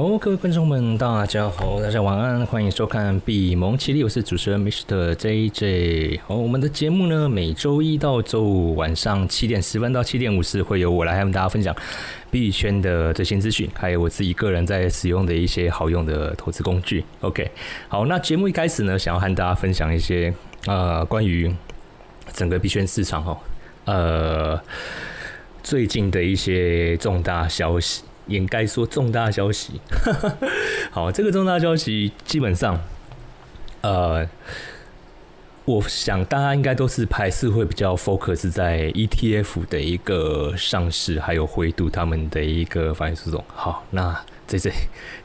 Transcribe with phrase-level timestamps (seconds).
[0.00, 5.14] 好，各位观众们，大家好，大家晚安，欢迎收看《比蒙奇力》，我是主持人 Mr.
[5.14, 6.20] JJ。
[6.26, 11.76] 好，我们的节目呢，每周一到周五晚上七点十分到七点五十，会由我来和大家分享
[12.30, 17.04] 币圈的最新资讯，还有我自己个人在使用的一些好用的投资工具。
[17.20, 17.50] OK，
[17.86, 20.32] 好，那节目一开始呢，想要和大家分享一些
[20.64, 21.54] 呃关于
[22.32, 23.38] 整个币圈市场哈，
[23.84, 24.58] 呃
[25.62, 28.04] 最近的一些重大消息。
[28.26, 29.80] 掩盖说重大消息，
[30.90, 32.80] 好，这个重大消息基本上，
[33.80, 34.28] 呃，
[35.64, 43.44] 我想大家应该都是还是会比较 focus 在 ETF 的一个上市，还有灰度他们的一个反应诉讼。
[43.48, 44.70] 好，那这这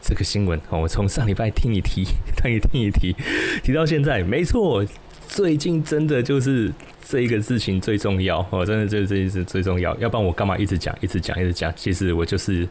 [0.02, 2.04] 这个新闻，我从上礼拜听你提，
[2.36, 3.16] 听你听你提，
[3.64, 4.86] 提到现在，没错。
[5.28, 6.72] 最近真的就是
[7.08, 11.72] 这一个事情最重要哦，真的这件事最重要，要不然我干嘛一直讲、一直讲、一直讲？
[11.76, 12.68] 其实我就是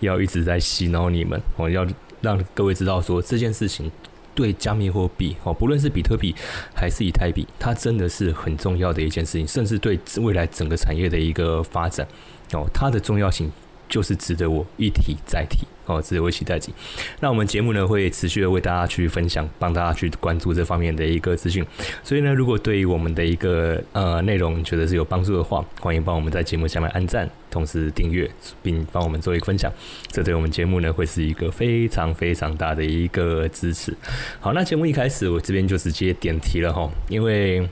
[0.00, 1.86] 要一直在洗脑你们，我要
[2.22, 3.92] 让各位知道说这件事情
[4.34, 6.34] 对加密货币哦，不论是比特币
[6.74, 12.08] 还是以太币，它真的是很重要的一件事情，甚至对未来整个产业的一个发展
[12.54, 13.52] 哦，它的重要性
[13.88, 15.66] 就是值得我一提再提。
[15.86, 16.74] 哦，值得我一提再提。
[17.20, 21.64] 那我们节目呢会持续的为大家去分享，帮大家去关注这方面的一个资讯。
[22.02, 28.28] 所以呢，如果对于我们的一个呃内容觉得是有帮助的话，欢迎帮我们在节目下面按赞，同时订阅，
[28.64, 29.72] 并帮我们做一个分享。
[30.08, 33.96] 这对我们节目呢会是一个非常非常大的一个支持。
[34.40, 37.64] 好，那节目一开始我这边就直接点题了哈，因为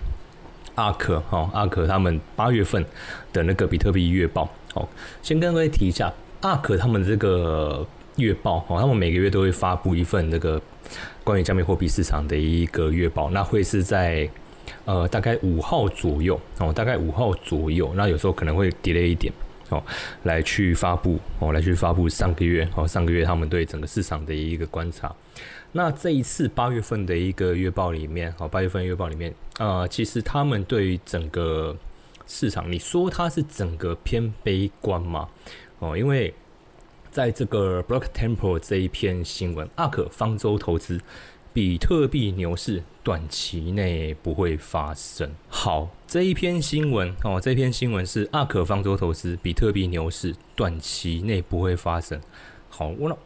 [0.77, 2.85] 阿克哈阿克他们八月份
[3.33, 4.87] 的那个比特币月报，好，
[5.23, 7.87] 先跟各位提一下阿可他们这个。
[8.17, 10.63] 月报哦，他们每个月都会发布一份那个
[11.25, 14.31] 关于加密货币市场的一个月报，那会是在
[14.85, 19.33] 呃大概五号左右哦，大概五号左右，那有时候可能会 delay 一点
[19.69, 19.83] 哦，
[20.23, 25.13] 来去发布哦，来去发布上个月哦，上个月他们对整个市场的一个观察。
[25.73, 31.77] 那这一次八月份的一个月报里面哦，八月份月报里面呃，其实他们对于整个
[32.27, 35.29] 市场，你说它是整个偏悲观吗？
[35.79, 36.35] 哦，因为。
[37.11, 41.01] 在这个 Block Temple 这一篇新闻，阿可方舟投资
[41.53, 45.31] 比特币牛市短期内不会发生。
[45.49, 52.21] 好，这一篇新闻哦，这篇新闻是阿可方舟投资比特币牛市短期内不会发生。
[52.69, 53.17] 好，我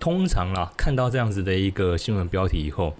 [0.00, 2.96] 通常啦，看到这样子的一个新闻标题以后，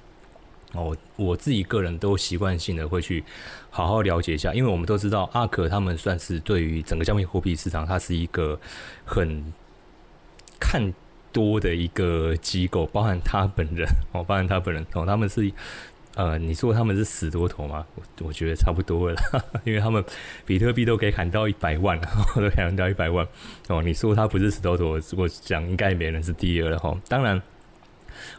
[0.76, 3.24] 哦，我自己个人都习惯性的会去
[3.70, 8.58] 好好了解一下，因为我们都知道阿可他们算是对于整个加密货币市场，它是一个
[9.04, 9.52] 很。
[10.58, 10.92] 看
[11.32, 15.52] 多的一个机构，包含他本人哦，包含他本人哦，他们是
[16.14, 17.84] 呃，你说他们是死多头吗？
[17.94, 19.16] 我我觉得差不多了，
[19.64, 20.02] 因为他们
[20.46, 22.08] 比特币都可以砍到一百万了，
[22.40, 23.28] 都砍到一百万
[23.68, 23.82] 哦。
[23.82, 26.98] 你说他不是死多头，我讲应该没人是第二了哈。
[27.06, 27.40] 当然，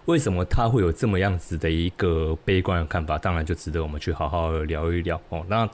[0.05, 3.17] 为什么他会有这么样子的一个悲观的看法？
[3.17, 5.45] 当然就值得我们去好好聊一聊哦。
[5.47, 5.69] 那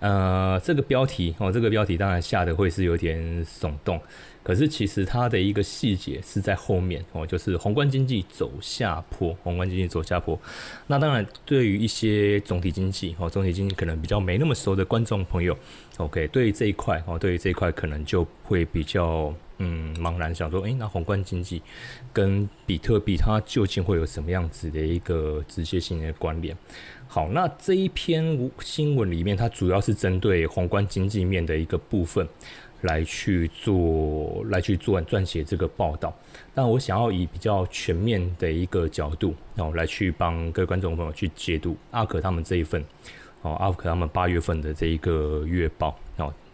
[0.00, 4.00] 呃，这个标题哦，这个标题当然下的会是有点耸动。
[4.42, 10.36] 可是其实它的一个细节是在后面哦，就是宏观经济走下坡，宏观经济走下坡。
[10.88, 15.56] 那当然，对于一些总体经济哦，总体经济可能比较没那么熟的观众朋友
[15.98, 19.32] ，OK，对于这一块哦，对于这一块可能就会比较
[19.64, 21.62] 嗯茫然，想说，诶，那宏观经济
[22.12, 26.56] 跟比特币它究竟会有什么样子的一个直接性的关联？
[27.06, 32.28] 好，那这一篇新闻里面，它主要是针对宏观经济面的一个部分。
[32.82, 36.12] 来去做，来去做撰写这个报道，
[36.52, 42.84] 但我想要以比较全面的一个角度，哦，来去帮各位观众朋友去解读阿可他们这一份，
[43.42, 45.96] 哦，阿可他们八月份的这一个月报，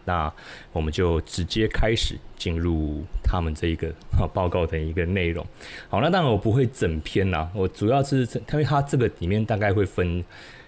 [0.09, 0.33] 那
[0.71, 3.93] 我们就直接开始进入他们这一个
[4.33, 5.45] 报告的一个内容。
[5.87, 10.23] 好，那当然我不会整篇啦，我主要是因为它这个里面大概会分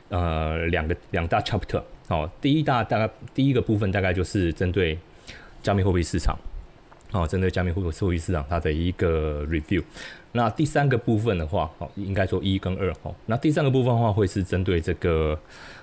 [0.09, 4.97] 呃两个两大 chapter，哦，第一大大概第一个部分大概就是针对。
[5.63, 6.35] 加密货币市场，
[7.11, 9.83] 哦，针对加密货币市场它的一个 review。
[10.31, 15.39] 那第三个部分的话，哦，应该说一跟二，哦，那第三个部分的话会是针对这个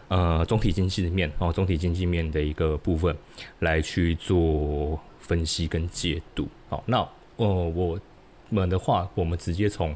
[0.09, 3.17] 呃总体经济的面，哦，总体经济面的一个部分
[3.61, 6.49] 来去做分析跟解读。
[6.69, 6.99] 好，那
[7.37, 7.99] 哦我
[8.51, 9.95] 们的话，我们直接从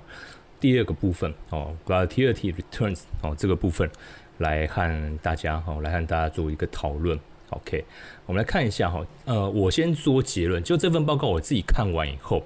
[0.60, 3.90] 第二个部分，哦，volatility returns，哦这个部分
[4.38, 7.18] 来和大家，哦，来和大家做一个讨论。
[7.50, 7.84] OK，
[8.24, 12.42] 我们来看一下哈，呃，我先做结论，就这份报告我自己看完以后，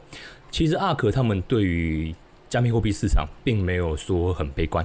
[0.51, 2.12] 其实阿克他们对于
[2.49, 4.85] 加密货币市场并没有说很悲观，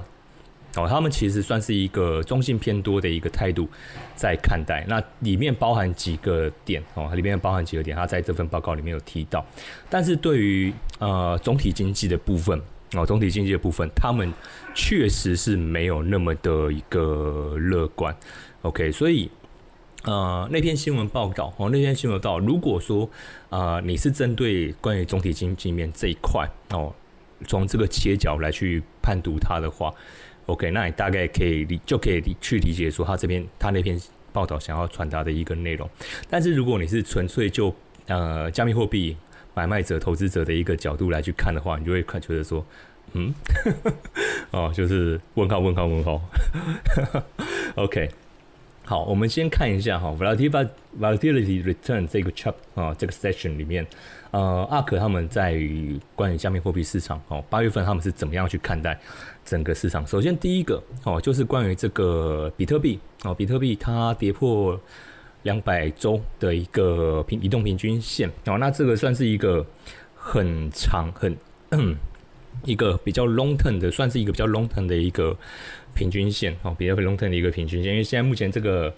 [0.74, 3.68] 哦，他们其实算是一个中性偏多的一个态度
[4.14, 4.82] 在看待。
[4.88, 9.44] 那里面包含几个点哦，里面包含几个点，他在这份报告里面有提到。
[9.90, 12.58] 但是对于呃总体经济的部分
[12.94, 14.32] 哦，总体经济的部分，他们
[14.74, 18.16] 确实是没有那么的一个乐观。
[18.62, 19.30] OK，所以
[20.04, 23.10] 呃那篇新闻报道哦，那篇新闻报道，如果说
[23.50, 26.94] 啊你是针对关于总体经济面这一块哦，
[27.46, 29.92] 从这个切角来去判读它的话。
[30.46, 34.00] OK，那你大概可以理就可以理去理解说他这边他那篇
[34.32, 35.88] 报道想要传达的一个内容。
[36.28, 37.74] 但是如果你是纯粹就
[38.06, 39.16] 呃加密货币
[39.54, 42.64] 买卖者投资者的一个角度来去看的话，你就会看觉得说，
[43.12, 43.32] 嗯，
[44.50, 46.20] 哦，就是问号问号问号。
[47.76, 48.10] OK，
[48.84, 50.68] 好，我们先看一下哈，volatility
[50.98, 53.86] volatility return 这个 chap 啊这个 section 里面。
[54.32, 55.60] 呃，阿可他们在
[56.14, 58.98] 关于加密货币市场哦，八月份他们是怎么样去看待
[59.44, 60.06] 整个市场？
[60.06, 64.80] 首先，第一个哦，就是关于这个比特币哦，比特币它跌破
[65.42, 69.66] 两百周的一个平移动平均线哦，那这个算是一个
[70.14, 71.36] 很长很
[72.64, 75.36] 一个比较 long term 的，算是一个比较 long term 的一个
[75.94, 78.94] 平均线哦，比较 long term 的一个平均线，因为现在目前这个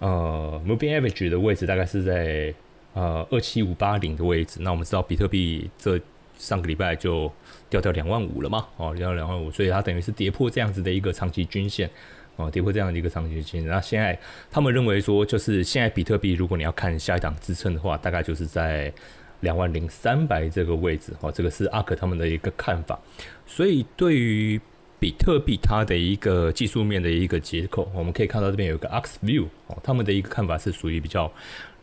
[0.00, 2.54] 呃 moving average 的位置大概是在。
[2.94, 6.00] 呃，二七五八零的位置，那我们知道比特币这
[6.38, 7.30] 上个礼拜就
[7.68, 11.90] 掉掉两万五了嘛，哦，掉到两万五，所以它等于是跌破这样子的一个长期均线，
[12.36, 13.66] 哦，跌破这样的一个长期均线。
[13.66, 14.16] 那现在
[14.48, 18.92] 他们认为说，就是现在比特币如果你要看下一档支撑的话，大概就是在
[19.40, 22.96] 两万零三百这个位置，哦，这个是阿克他们的一个看法。
[23.44, 24.60] 所以对于
[25.00, 31.32] 比特币它的一个技术面的一个结构，我们可以看到这边有一个 X View，哦，他们的一个看法是属于比较。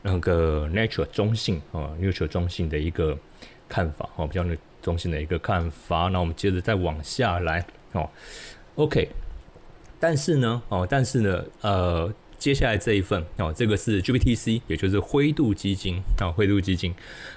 [0.03, 3.18] 那个 natural 中性啊，nature 中性的一个
[3.69, 4.44] 看法哦，比较
[4.81, 6.07] 中性的一个看法。
[6.07, 7.63] 那我们接着再往下来
[7.94, 8.09] 哦
[8.75, 9.09] ，OK。
[10.00, 16.94] 但是呢，哦，但是呢，呃，接下来这一份哦，这个是 GBTC，也就是灰度基金啊，灰度基金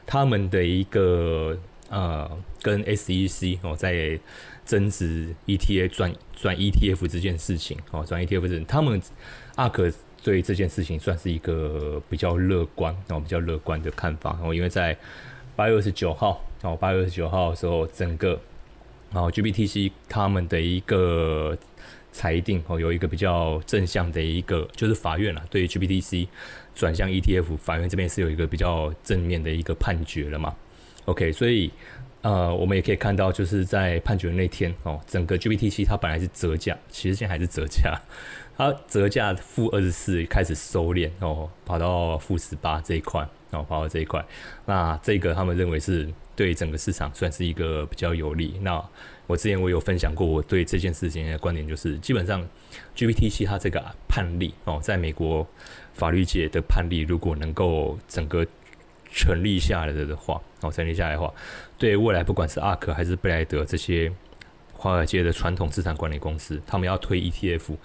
[0.07, 1.59] 他们的一个
[1.91, 2.31] 呃，
[2.63, 4.19] 跟 SEC 哦，在
[4.65, 8.99] 增值 ETF 转转 ETF 这件事情哦，转 ETF 这他们
[9.57, 9.93] 阿可。
[10.25, 14.31] 对这件事情算是一个比较乐观，然后比较乐观的看法。
[14.31, 14.97] 然后因为在
[15.55, 18.41] 八月二十九号，然后八月二十九号的时候，整个
[19.13, 21.57] 然后 GBTC 他们的一个
[22.11, 26.27] 裁定哦，有一个比较正向的一个，就是法院啊，对于 GBTC
[26.75, 30.55] 转向 ETF，法院这边是有一个比较正面的一个判决了嘛。
[31.05, 31.71] OK，所以
[32.23, 38.01] 呃，我们也可以看到，就是在判决那天哦，整个 GBTC 它本来是折价，其实现在还是折价。
[38.57, 44.25] 它折价负二十四开始收敛哦，跑到负十八这一块哦，跑到这一块，
[44.67, 48.59] 那这个他们认为是对整个市场算是一个比较有利。
[48.63, 48.81] 那
[49.27, 52.47] 我之前我有分享过我对这件事情的观点，就是基本上
[52.97, 55.45] GPTC 它这个判例哦，在美国
[55.93, 58.47] 法律界的判例，如果能够整个
[59.11, 61.33] 成立下来的话哦，成立下来的话，
[61.77, 64.13] 对未来不管是阿克还是贝莱德这些
[64.73, 67.77] 华尔街的传统资产管理公司，他们要推 ETF。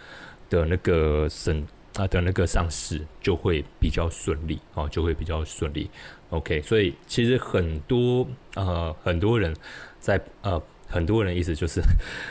[0.50, 1.66] 的那个审
[1.96, 5.90] 啊的那个上市就会比较顺利哦，就会比较顺利。
[6.30, 9.56] OK，所以其实很多呃很多人
[10.00, 11.82] 在呃很多人意思就是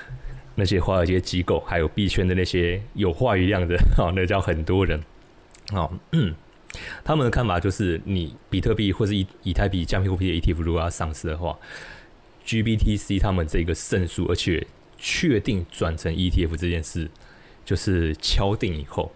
[0.55, 5.03] 那些华尔街机构还有币圈的那些有话语量的哦，那叫很多人
[5.73, 5.91] 哦，
[7.03, 11.59] 他们的看法就是你比特币或是以以太币加密货币的 ETF 如果要上市的话
[12.47, 17.11] ，GBTC 他们这个胜诉而且确定转成 ETF 这件事。
[17.69, 19.13] 就是敲定以后，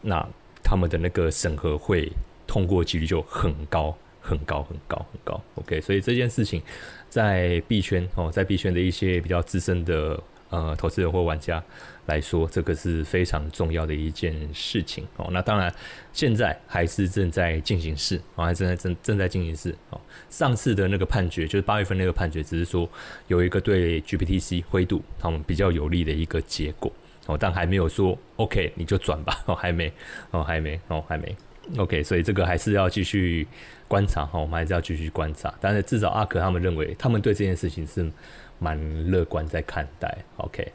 [0.00, 0.24] 那
[0.62, 2.08] 他们的那个审核会
[2.46, 5.42] 通过几率就很高，很高，很高，很高。
[5.56, 6.62] OK，所以这件事情
[7.08, 11.60] 在币圈哦，在币圈的一些比较资深的呃投资人或玩家
[12.06, 15.28] 来说，这个是非常重要的一件事情哦。
[15.32, 15.74] 那当然，
[16.12, 20.00] 现在还是正在进行式哦，还正在正正在进行式哦。
[20.28, 22.88] 上次的那个判决就是八月份那个判决，只是说
[23.26, 26.92] 有一个对 GPTC 灰度他们比较有利的一个结果。
[27.30, 29.42] 哦，但还没有说 OK，你就转吧。
[29.46, 29.92] 哦，还没，
[30.32, 31.36] 哦，还没，哦，还没。
[31.78, 33.46] OK，所以这个还是要继续
[33.86, 34.26] 观察。
[34.26, 35.54] 哈，我们还是要继续观察。
[35.60, 38.10] 但是至少阿可他们认为，他们对这件事情是
[38.58, 38.76] 蛮
[39.08, 40.18] 乐观在看待。
[40.38, 40.72] OK，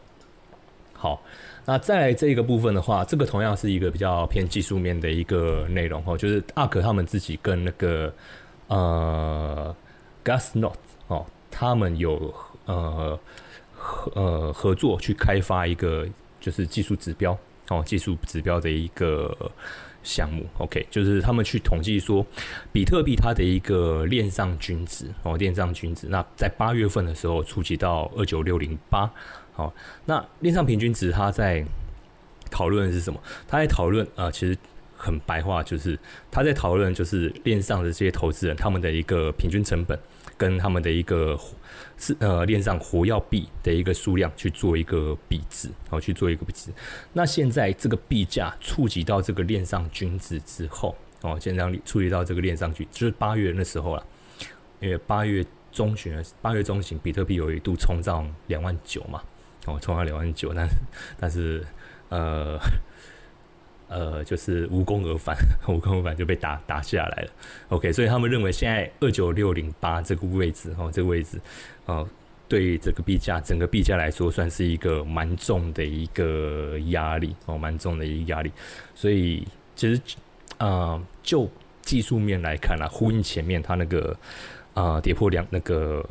[0.94, 1.22] 好，
[1.66, 6.02] 那再来这一个部分的话，这个同样是一个比较偏技术面的一个内容。
[6.06, 8.14] 哦，就是阿可他们自己跟那个
[8.68, 9.76] 呃
[10.24, 12.34] Gas Not 哦，他们有
[12.66, 13.20] 呃
[13.74, 16.08] 合呃合作去开发一个。
[16.46, 17.36] 就是技术指标
[17.70, 19.36] 哦，技术指标的一个
[20.04, 22.24] 项目，OK，就是他们去统计说，
[22.72, 29.12] 比特币它的一个链上均值哦，链上均值，那在八月份的时候触及到二九六零八
[29.54, 29.74] 好，
[30.06, 31.66] 那链上平均值它在
[32.52, 33.20] 讨论的是什么？
[33.48, 34.56] 他在讨论啊，其实
[34.96, 35.98] 很白话，就是
[36.30, 40.00] 他在讨论就是链上的这些投资人他们的一个平均成本
[40.38, 41.36] 跟他们的一个
[41.98, 46.72] 是呃链上活药币的一个数量去做一个比值，好去做一个比值。
[47.14, 54.06] 那现在这个币价触及到这个链上均值之后，哦，现在让触及到这个链上去，就是八月那时候了，
[54.80, 59.22] 因为八月中旬，八月中旬比特币有一度冲到两万九嘛，
[59.66, 60.68] 哦，冲到两万九，但
[61.20, 61.66] 但是。
[62.10, 62.60] 呃，
[63.88, 65.36] 呃，就是无功而返，
[65.68, 67.32] 无功而返就被打打下来了。
[67.70, 71.42] OK，所以他们认为现在二九六零八这个位置，哦，这个位置，
[71.86, 72.08] 哦，
[72.48, 78.52] 对这个币价整个币价来说，算是一个蛮重的一个压力，哦，蛮重的一个压力。
[78.94, 80.02] 所以其实，
[80.58, 81.50] 呃，就
[81.82, 84.18] 技术面来看啊，呼应前面它那个
[84.74, 86.04] 啊跌破两那个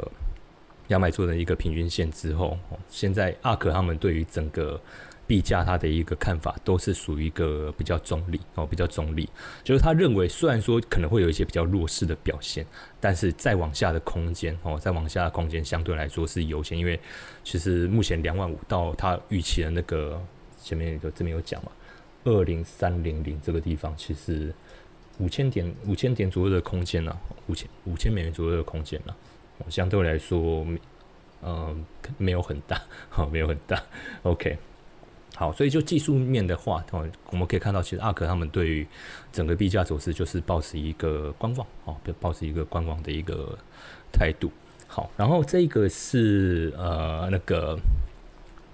[0.89, 4.81] 两百做的一个平均线之后，现在阿克他们对于整个。
[5.27, 9.29] 币价他的一个看法都是属于一个比较中立哦，比较中立，
[9.63, 12.67] 就是他认为虽然说可能会有一些比较弱势的表现，
[13.01, 17.01] 但是再往下的空间哦，再往下的空间相对来说是有限，因为
[17.43, 20.23] 其实目前两万五到他预期的那个
[20.61, 21.73] 前面有这边有讲嘛，
[22.25, 24.55] 二零三零零这个地方其实
[25.19, 27.17] 五千点五千点左右的空间呢，
[27.47, 29.15] 五千五千美元左右的空间呢，
[29.69, 30.67] 相对来说
[31.43, 31.85] 嗯
[32.19, 33.83] 没有很大，好没有很大
[34.23, 34.59] ，OK。
[35.37, 38.87] 好，所以就技术面的话，哦，我们可以看到，其实阿克他们对于
[39.33, 43.59] 整个币价走势就是保持一个观望，哦，保持一个观望的一个
[44.13, 44.49] 态度。
[44.87, 47.77] 好，然后这个是呃那个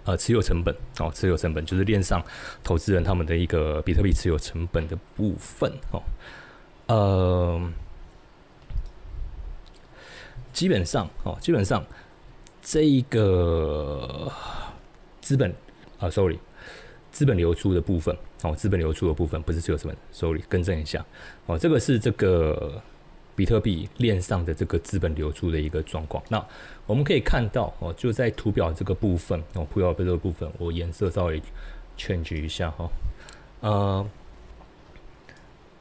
[0.05, 2.23] 呃持有成本，哦，持有成本就是链上
[2.63, 6.03] 投资人他们的一个比特币持有成本的部分，哦，
[6.89, 7.73] 呃，
[10.53, 11.83] 基本上，哦，基本上
[12.61, 14.31] 这一个
[15.23, 15.51] 资本
[15.99, 16.39] 啊，sorry。
[17.11, 21.05] 资本流出的部分，哦，资本流出的部分不是只有成本，sorry，更正一下，
[21.47, 22.81] 哦，这个是这个
[23.35, 26.23] 比特币链上的这个资本流出的一个状况。
[26.29, 26.45] 那
[26.87, 31.43] 我们可以看到，哦，就在图表这个部分，哦，图表这个部分，我颜色稍微
[31.99, 32.89] change 一下，哈，
[33.61, 34.07] 呃，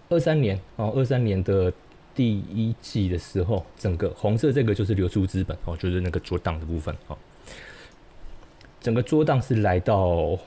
[0.10, 1.72] 二三年，哦，二三年的
[2.16, 7.18] 第一季的时候，整个红色这个就是流出资本，哦，就是那个做档的部分，哦，
[8.82, 10.38] 整个做档是来到。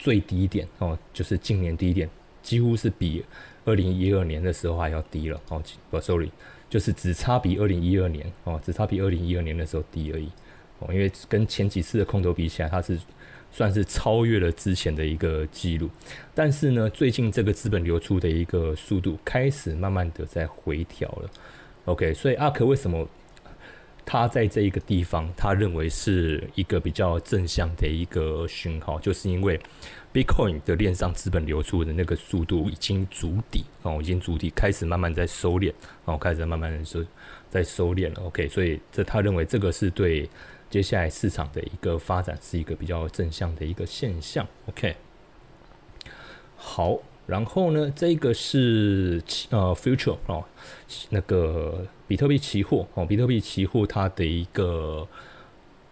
[0.00, 2.08] 最低点哦，就是今年低点，
[2.42, 3.22] 几乎是比
[3.66, 5.62] 二零一二年的时候还要低了哦。
[5.90, 6.30] 不，sorry，
[6.70, 10.30] 就是只差比二零一二年哦，只差比二零一二年的时候低而已
[10.78, 10.88] 哦。
[10.90, 12.98] 因为跟前几次的空头比起来，它是
[13.52, 15.90] 算是超越了之前的一个记录。
[16.34, 21.30] 但是呢，最近这个资本流出的一个速度开始慢慢的在回调了。
[21.84, 23.06] OK，所以阿克为什么
[24.04, 29.60] 他在这一个地方，他认为是一个比较正向的一个讯号，就是因为。
[30.12, 35.72] Bitcoin 的链上资本流出的那个速度已经足底哦，已经足底，开始慢慢在收敛，
[36.04, 37.06] 哦，开始慢慢的收
[37.48, 38.24] 在收敛了。
[38.24, 40.28] OK，所以这他认为这个是对
[40.68, 44.44] 接下来市场的一个发展是一个比较正向的一个现象。
[44.66, 44.96] OK，
[46.56, 46.98] 好，
[47.30, 50.44] 然后呢，这个是呃 Future 哦，
[51.10, 55.06] 那个比特币期货哦，比特币期货它的一个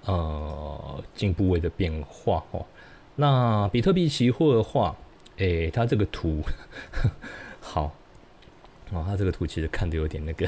[0.05, 2.67] 呃进步位的变化哦。
[3.15, 4.97] 那比特币期货的话，
[5.37, 6.43] 诶，它这个图
[7.63, 7.95] 好
[8.91, 10.45] 哦，它这个图其实看的有点那个，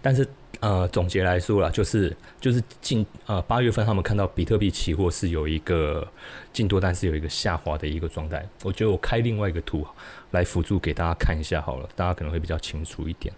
[0.00, 0.28] 但是
[0.62, 6.06] 呃，总结来说啦，就是就是近呃八月份他们看到比特币期货是有一个
[6.52, 8.48] 进多，但是有一个下滑的一个状态。
[8.62, 9.84] 我觉得我开另外一个图
[10.30, 13.34] 来辅助给大家看一下好了，大家可能会比较清楚一点。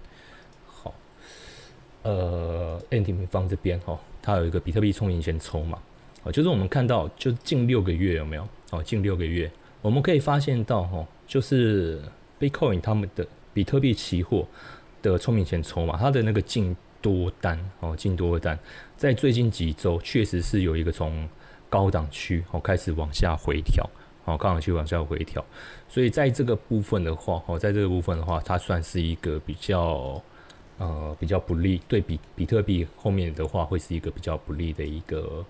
[0.66, 0.92] 好，
[2.02, 5.78] 呃，N T 平方这边哈，它有一个比特币充盈线筹码。
[6.24, 8.46] 哦，就是我们看到，就近六个月有没有？
[8.68, 9.50] 哦，近六个月，
[9.80, 12.02] 我们可以发现到，哈，就是
[12.38, 14.46] Bitcoin 他们的比特币期货
[15.00, 18.58] 的聪明钱筹码，它的那个进多单，哦，进多单，
[18.96, 21.28] 在最近几周确实是有一个从
[21.68, 23.84] 高档区哦开始往下回调，
[24.24, 25.44] 哦，高档区往下回调，
[25.86, 30.22] 所以在这个部分的话，哦，在这个部分的话，它算是一个比较，
[30.78, 35.44] 呃，比较不利，对比比特币后面的话，会是一个比较不利的一个。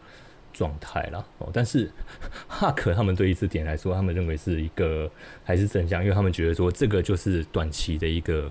[0.57, 1.91] 状态了哦，但是
[2.47, 5.11] 哈克他们对于这点来说，他们认为是一个
[5.43, 8.49] 还是正向，因为他们觉得说这个就是短期的一个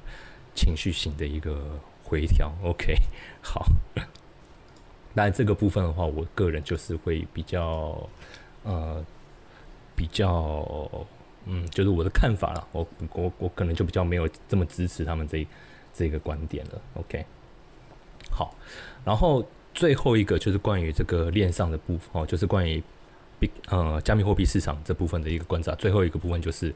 [0.54, 2.52] 情绪型的一个回调。
[2.64, 2.96] OK，
[3.42, 3.66] 好，
[5.14, 8.10] 那这个部分的话，我个人就是会比较
[8.64, 9.04] 呃
[9.96, 10.90] 比较
[11.46, 12.68] 嗯，就是我的看法了。
[12.72, 15.46] 我我我可能就比较没有这么支持他们这
[15.94, 16.82] 这个观点了。
[16.96, 17.26] OK，
[18.30, 18.54] 好，
[19.04, 19.46] 然后。
[19.76, 22.84] 最后一个就是关于这个链上的部分哦，就是关于。
[23.70, 26.74] 呃，加密货币市场这部分的一个观察，最后一个部分就是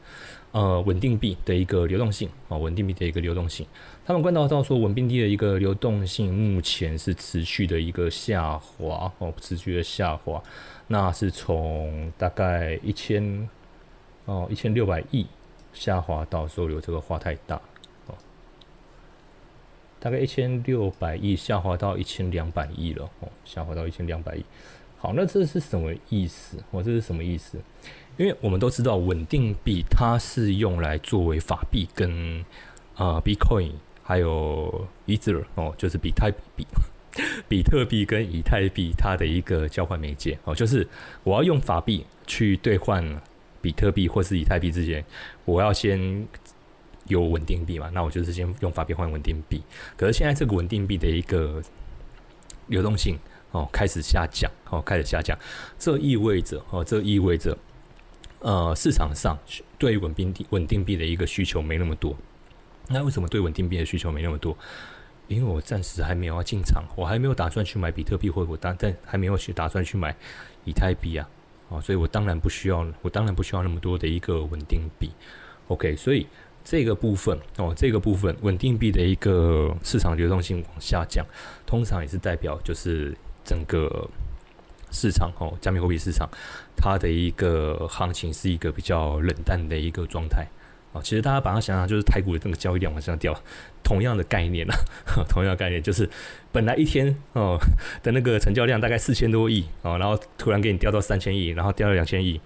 [0.52, 3.66] 呃稳定币的一个流动性啊，稳定币的一个流动性。
[4.04, 10.42] 他们观察到说，稳定币的一个流动性目前是持续的一个下滑哦，持续的下滑。
[10.86, 13.48] 那是从大概一千
[14.24, 15.26] 哦一千六百亿
[15.72, 17.60] 下滑到说有这个花太大
[18.06, 18.14] 哦，
[20.00, 24.44] 大概一千六百亿下滑到一千两百亿了哦，下滑到一千两百亿。
[25.00, 26.56] 好，那这是什么意思？
[26.72, 27.56] 我这是什么意思？
[28.16, 32.44] 因为我们都知道，稳定币它是用来作为法币跟
[32.96, 33.70] 啊，Bitcoin
[34.02, 36.66] 还有 Ether 哦，就是比特币、
[37.48, 40.84] 比特币跟以太币它的一个交换媒介哦，就是
[41.22, 43.22] 我要用法币去兑换
[43.62, 45.04] 比特币或是以太币之前，
[45.44, 46.26] 我要先
[47.06, 47.88] 有稳定币嘛？
[47.94, 49.62] 那我就是先用法币换稳定币。
[49.96, 51.62] 可是现在这个稳定币的一个
[52.66, 53.16] 流动性。
[53.50, 55.36] 哦，开始下降，哦，开始下降，
[55.78, 57.56] 这意味着，哦，这意味着，
[58.40, 59.38] 呃，市场上
[59.78, 62.14] 对稳定币、稳定币的一个需求没那么多。
[62.88, 64.56] 那为什么对稳定币的需求没那么多？
[65.28, 70.14] 因为我暂时还没有要进场，我还没有打算去买比特币，或者我当但还没有去打算去买
[70.64, 71.28] 以太币啊，
[71.68, 75.10] 哦，所以我当然不需要，我当然不需要那么多的一个稳定币。
[75.68, 76.26] OK，所以
[76.62, 81.24] 这个部分，哦，这个部分稳定币的一个市场流动性往下降，
[81.66, 83.16] 通常也是代表就是。
[83.48, 84.06] 整个
[84.90, 86.28] 市场哦，加密货币市场，
[86.76, 90.46] 它的一个行情是一个比较冷淡的一个状态
[90.92, 91.00] 啊。
[91.02, 93.34] 其实大家把它想想，就是台股的这个交易量往上掉，
[93.82, 94.76] 同样的概念啊，
[95.30, 96.06] 同样的概念就是
[96.52, 97.58] 本来一天哦
[98.02, 102.38] 的那个成交量大概四千多亿哦，然后突然给你掉到三千亿，然后掉到两千亿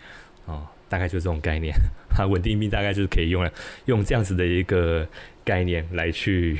[0.46, 1.74] 哦，大概就是这种概念。
[2.08, 3.50] 它稳定币大概就是可以用来
[3.86, 5.04] 用这样子的一个
[5.44, 6.56] 概念来去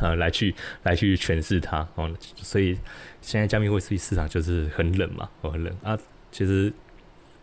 [0.00, 2.78] 啊来去来去诠释它哦，所以。
[3.26, 5.98] 现在加密货币市场就是很冷嘛，哦，很冷啊。
[6.30, 6.72] 其实，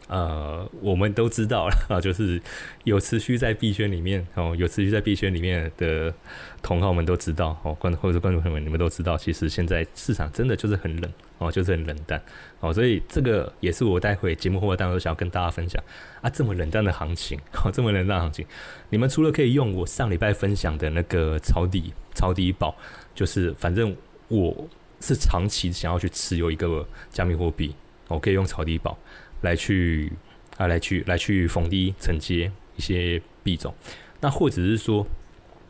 [0.08, 2.42] 呃，我们都知道了， 就是
[2.86, 6.13] 有持续在币圈里面哦，有持续在币圈里面的
[6.62, 12.22] 同行们都知道哦，观众或者观众朋友们，你们都知道，其实现在市场真的就是很冷哦，就是很冷淡
[12.62, 12.74] 哦。
[12.74, 15.84] 所以这个也是我待会节目后当中想要跟大家分享
[16.22, 18.46] 啊，这么冷淡的行情 哦，这么冷淡行情，
[18.89, 22.74] 你们除了可以用我上礼拜分享的那个抄底抄底宝，
[23.13, 23.93] 就是反正
[24.30, 24.65] 我。
[25.04, 27.76] 是长期想要去持有一个加密货币，
[28.08, 28.98] 我可以用草地宝
[29.42, 30.10] 来去
[30.56, 33.76] 啊，来去来去逢低承接一些币种。
[34.22, 35.06] 那或者是说，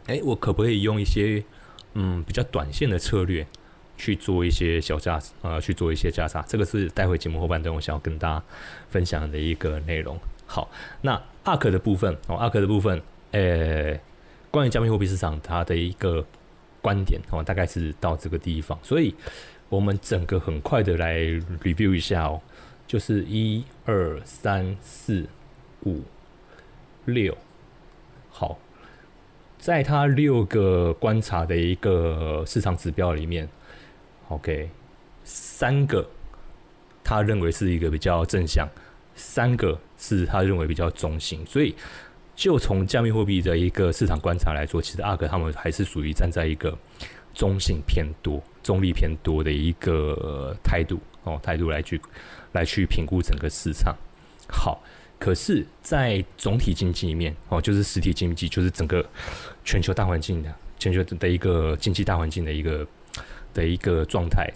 [0.06, 1.44] 哎，我可不可以用一些
[1.96, 3.48] 嗯比较短线的策略
[3.98, 6.44] 去做一些小价啊，去做一些加差？
[6.48, 8.44] 这个是待会节目后半段我想要跟大家
[8.90, 10.16] 分享的一个内容。
[10.46, 10.70] 好，
[11.02, 14.00] 那阿克的部分哦，阿克的部分，呃，
[14.52, 16.24] 关于加密货币市场它的一个。
[16.84, 19.16] 观点哦，大概是到这个地方，所以
[19.70, 21.20] 我们整个很快的来
[21.64, 22.42] review 一下哦，
[22.86, 25.26] 就是一二三四
[25.86, 26.02] 五
[27.06, 27.38] 六，
[28.30, 28.60] 好，
[29.58, 33.48] 在他六个观察的一个市场指标里面
[34.28, 34.70] ，OK，
[35.24, 36.06] 三个
[37.02, 38.70] 他认为是一个比较正向，
[39.16, 41.74] 三个是他认为比较中性，所以。
[42.36, 46.76] 就从加密货币的一个市场观察来说，其实阿克他们还是属于站在一个
[47.34, 52.02] 中性偏多、中立偏多的一个态度哦，态度来去
[52.54, 53.96] 来去评估整个市场。
[54.48, 54.82] 好，
[55.20, 59.06] 可是，在总体经济里面哦，就是实体经济，就是整个
[59.64, 62.88] 全球大环境的全球的一个经济大环境的一个
[63.54, 64.52] 的一个状态。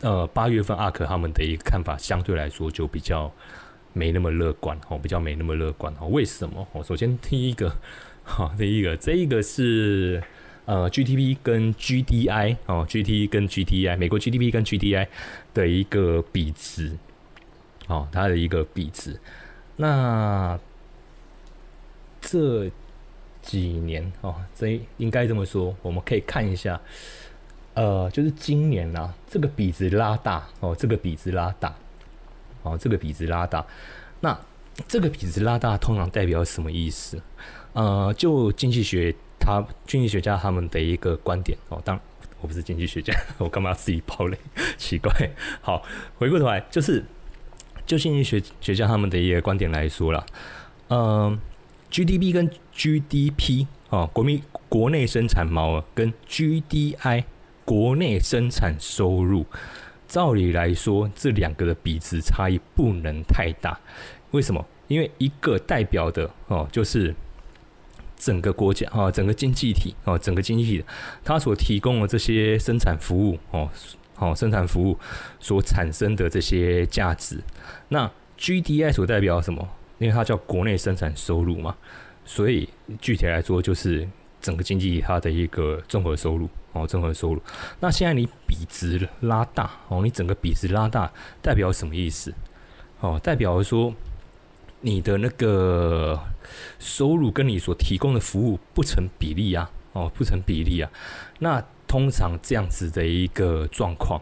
[0.00, 3.30] 呃，八月份阿克他们的一个看法相对来说就比较。
[3.96, 6.06] 没那么乐观哦，比较没那么乐观哦。
[6.08, 6.68] 为什么？
[6.72, 7.74] 哦，首先第一个，
[8.24, 10.22] 好，第一个，这一个是
[10.66, 15.06] 呃 GDP 跟 GDI 哦，GDP 跟 GDI，美国 GDP 跟 GDI
[15.54, 16.92] 的一个比值，
[17.86, 19.18] 哦，它的一个比值。
[19.76, 20.60] 那
[22.20, 22.70] 这
[23.40, 26.78] 几年哦，这应该这么说，我们可以看一下，
[27.72, 31.74] 呃，就是今年呢，这个比值拉大哦，这个比值拉大。
[32.66, 33.64] 哦，这个比值拉大，
[34.20, 34.36] 那
[34.88, 37.22] 这个比值拉大通常代表什么意思？
[37.72, 42.04] 呃，就经济学他经济学家他们的一个观点哦，当然
[42.40, 44.36] 我不是经济学家， 我干嘛自己抛嘞？
[44.76, 45.12] 奇怪。
[45.60, 45.82] 好，
[46.18, 47.04] 回过头来，就是
[47.86, 50.26] 就经济学学家他们的一个观点来说了，
[50.88, 51.38] 嗯
[51.90, 57.24] ，GDP 跟 GDP 哦，国民国内生产毛额跟 GDI
[57.64, 59.46] 国内生产收入。
[60.16, 63.78] 照理来说，这两个的比值差异不能太大。
[64.30, 64.64] 为什么？
[64.88, 67.14] 因为一个代表的哦，就是
[68.16, 70.84] 整个国家哦，整个经济体哦，整个经济体
[71.22, 73.68] 它所提供的这些生产服务哦
[74.14, 74.98] 好生产服务
[75.38, 77.38] 所产生的这些价值。
[77.90, 79.68] 那 GDI 所代表什么？
[79.98, 81.76] 因为它叫国内生产收入嘛，
[82.24, 82.66] 所以
[83.02, 84.08] 具体来说就是
[84.40, 87.42] 整个经济它的一个综合收入哦，综合收入。
[87.80, 91.10] 那现在你比值拉大哦，你整个比值拉大
[91.40, 92.34] 代表什么意思？
[93.00, 93.94] 哦，代表说
[94.80, 96.18] 你的那个
[96.78, 100.90] 收入跟你所提供的服务不成比例啊，哦，不成比例啊。
[101.38, 104.20] 那通常这样子的一个状况。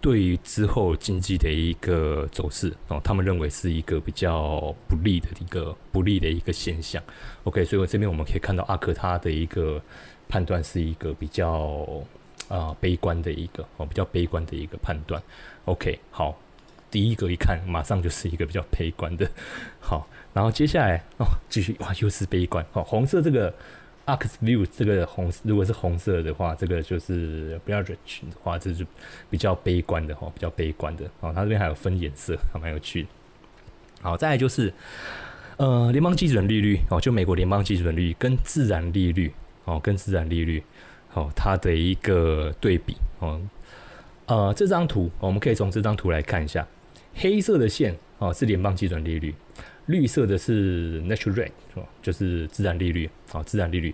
[0.00, 7.00] 对于之后经济的一个走势哦，他们认为是一个比较不利的一个不利的一个现象。
[7.44, 9.80] OK，所以我这边我们可以看到阿克他的一个
[10.32, 11.76] 判断是一个比较
[12.48, 15.22] 啊悲观的一个哦，比较悲观的一个判断。
[15.66, 16.34] OK，好，
[16.90, 19.30] 第一个一看马上就是一个比较悲观的。
[19.78, 22.64] 好，然后接下来哦，继续哇，又是悲观。
[22.72, 23.52] 哦，红色这个。
[24.04, 28.84] a x View 这个红，如果是红色的话，这个就是不要 rich 的话，这是
[29.30, 31.32] 比较悲观的哈，比较悲观的哦。
[31.32, 33.08] 它这边还有分颜色，还蛮有趣的。
[34.00, 34.74] 好，再来就是
[35.56, 39.32] 呃，联邦基准利率哦，就美国联邦基准利率跟自然利率
[39.64, 40.62] 哦，跟自然利率
[41.14, 43.40] 哦，它的一个对比哦。
[44.26, 46.66] 呃，这张图我们可以从这张图来看一下，
[47.14, 49.34] 黑色的线哦是联邦基准利率。
[49.86, 51.82] 绿色的是 natural rate，是吧？
[52.00, 53.92] 就是自然利率啊，自然利率。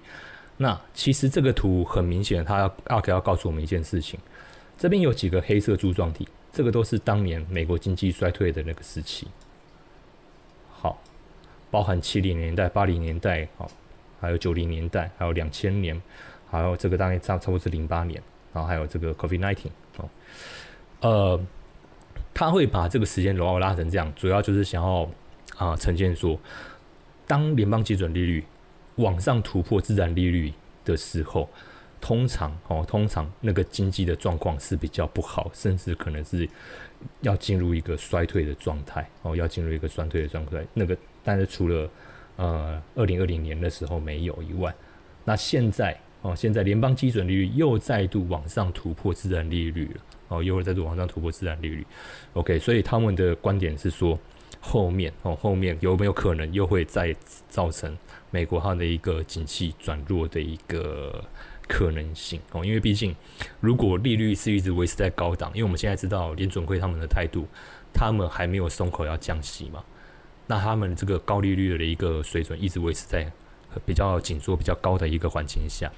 [0.59, 4.21] 那其实这个图很明显，它要阿克要告诉我们一件事情：
[4.77, 9.27] 这边有几个黑色柱状体，这个都是当年美国经济衰退的那个时期。
[10.71, 11.01] 好，
[11.71, 13.71] 包含七零年代、八零年代，好，
[14.21, 16.01] 还有九零年代，还有两千年，
[16.51, 20.09] 还有这个大概差差不多是零八年，然后还有这个 COVID nineteen，哦，
[21.01, 21.41] 呃，
[22.33, 25.09] 他会把这个时间轴拉成这样，主要就是想要。
[25.57, 26.39] 啊，呈现说，
[27.27, 28.45] 当联邦基准利率
[28.95, 30.53] 往上突破自然利率
[30.85, 31.49] 的时候，
[32.01, 36.49] 通常哦，通常那个经济的状况是比较不好，甚至可能是
[37.23, 40.65] 要进入一个衰退的状态哦，要进入一个衰退的状态。
[40.75, 41.91] 那个，但是除了
[42.39, 44.75] 呃二零二零年的时候没有一万，
[45.25, 51.87] 那现在哦，现在联邦基准利率又再度往上突破自然利率了哦，又会再度往上突破自然利率。
[52.33, 54.19] OK，所以他们的观点是说。
[54.61, 57.15] 后面哦，后面有没有可能又会再
[57.49, 57.97] 造成
[58.33, 61.25] 美国它的一个景气转弱的一个
[61.69, 62.65] 可能性哦？
[62.65, 63.15] 因为毕竟，
[63.61, 67.47] 如果利率是一直维持在高档，因为我们现在知道联准会他们的态度，
[67.95, 69.85] 他们还没有松口要降息嘛，
[70.49, 73.31] 那他们这个高利率的一个水准一直维持在
[73.87, 75.89] 比较紧缩、比较高的一个环境下，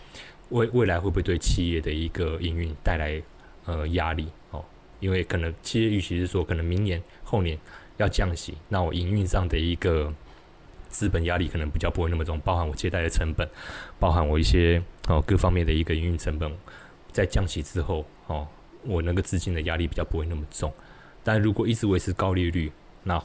[0.51, 3.23] 未未来会不会对企业的一个营运带来
[3.65, 4.63] 呃压力哦？
[4.99, 7.59] 因为可能企业预期是说，可能明年、后年。
[7.97, 10.11] 要降息，那我营运上的一个
[10.89, 13.47] 资本压力可能比较不会那么重，包含我借贷的成本，
[13.99, 16.51] 包含我一些哦各方面的一个营运成本，
[17.13, 18.49] 在降息之后哦，
[18.85, 20.73] 我那个资金的压力比较不会那么重。
[21.23, 23.23] 但如果一直维持高利率，那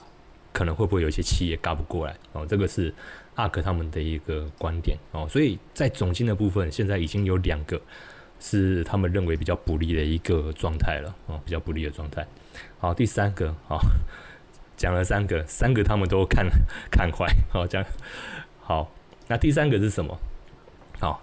[0.55, 2.45] 可能会不会有一些企业干不过来哦？
[2.47, 2.93] 这个是
[3.35, 5.27] 阿克他们的一个观点哦。
[5.29, 7.79] 所以在总金的部分，现在已经有两个
[8.39, 12.25] 是他们认为比较不利的一个状态了哦，比较不利的状态。
[12.79, 13.79] 好，第三个好。
[14.77, 16.45] 讲了三个，三个他们都看
[16.91, 17.81] 看坏，好讲
[18.59, 18.93] 好。
[19.29, 20.19] 那第三个是什么？
[20.99, 21.21] 好，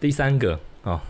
[0.00, 1.00] 第三个啊，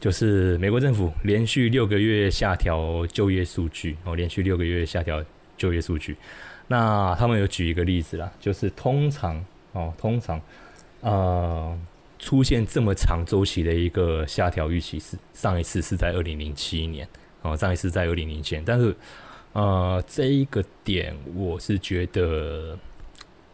[0.00, 5.24] 就是美国政府连续六个月下调就业数据，哦，连续六个月下调
[5.56, 6.16] 就业数据。
[6.68, 10.40] 那他们有举一个例子啦，就是通常哦，通常
[11.00, 11.78] 呃
[12.18, 17.08] 出现这么长周期的一个下调预期是上一次是在二零零七年，
[17.42, 18.94] 哦，上一次在二零零七年，但是。
[19.52, 22.78] 呃，这一个点我是觉得，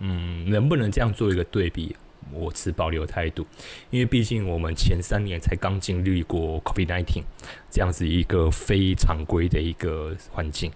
[0.00, 1.94] 嗯，能不能这样做一个对比，
[2.32, 3.46] 我持保留态度，
[3.90, 7.22] 因为毕竟我们前三年才刚经历过 COVID nineteen
[7.70, 10.72] 这样子一个非常规的一个环境。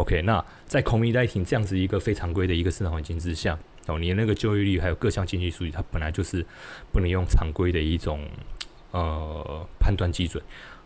[0.00, 6.44] OK，那在 COVID-19 这样子一个非常规的一个市场环境之下，哦，你那个就业率还有各项经济数据，它本来就是
[6.90, 8.26] 不能用常规的一种
[8.92, 10.42] 呃判断基准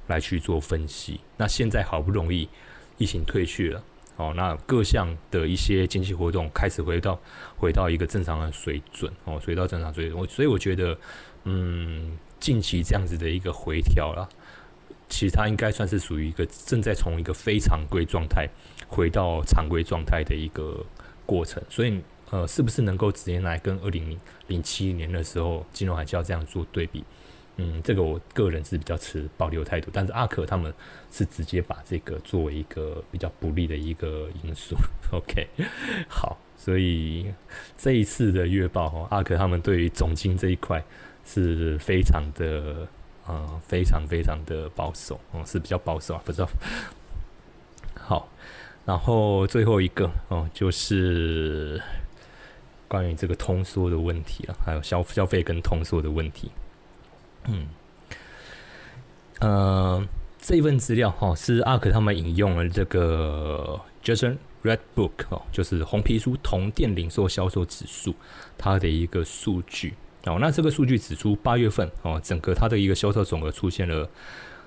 [0.09, 1.20] 来去做分析。
[1.37, 2.48] 那现在好不容易。
[2.96, 7.20] 疫情退去了，哦，那各项的一些经济活动开始回到
[7.57, 10.16] 回到一个正常的水准，哦，回到正常水准。
[10.16, 10.96] 我所以我觉得，
[11.42, 14.29] 嗯，近期这样子的一个回调了，
[15.09, 18.49] 其实它应该算是属于一个正在从一个非常规状态
[18.88, 20.85] 回到常规状态的一个
[21.27, 21.62] 过程。
[21.69, 27.05] 所以，呃，是不是能够直接来跟二零零七年的时候金融海啸这样做对比？
[27.57, 30.75] 嗯，这个我个人是比较持保留态度，但是阿克他们
[31.12, 34.75] 是直接把这个作为一个比较不利的一个因素。
[35.12, 35.47] OK，
[36.09, 37.33] 好，所以
[37.79, 40.83] 这一次的月报哈，阿克他们对于总金这一块
[41.25, 42.88] 是非常的
[43.26, 46.48] 嗯，非常非常的保守哦，是比较保守啊，不知道。
[47.94, 48.28] 好，
[48.84, 51.80] 然后最后一个哦，就是
[52.87, 56.50] 关于这个通缩的问题了，还有消消费跟通缩的问题。
[57.46, 57.66] 嗯，
[59.40, 60.06] 呃，
[60.38, 68.14] 这份资料哈，是阿克他们引用了这个 Jason Red Book 哦，就是红皮书同店零售销售指数
[68.58, 69.94] 它的一个数据。
[70.26, 74.08] 哦，那这个数据指出，八月份哦，整个它的一个销售总额出现了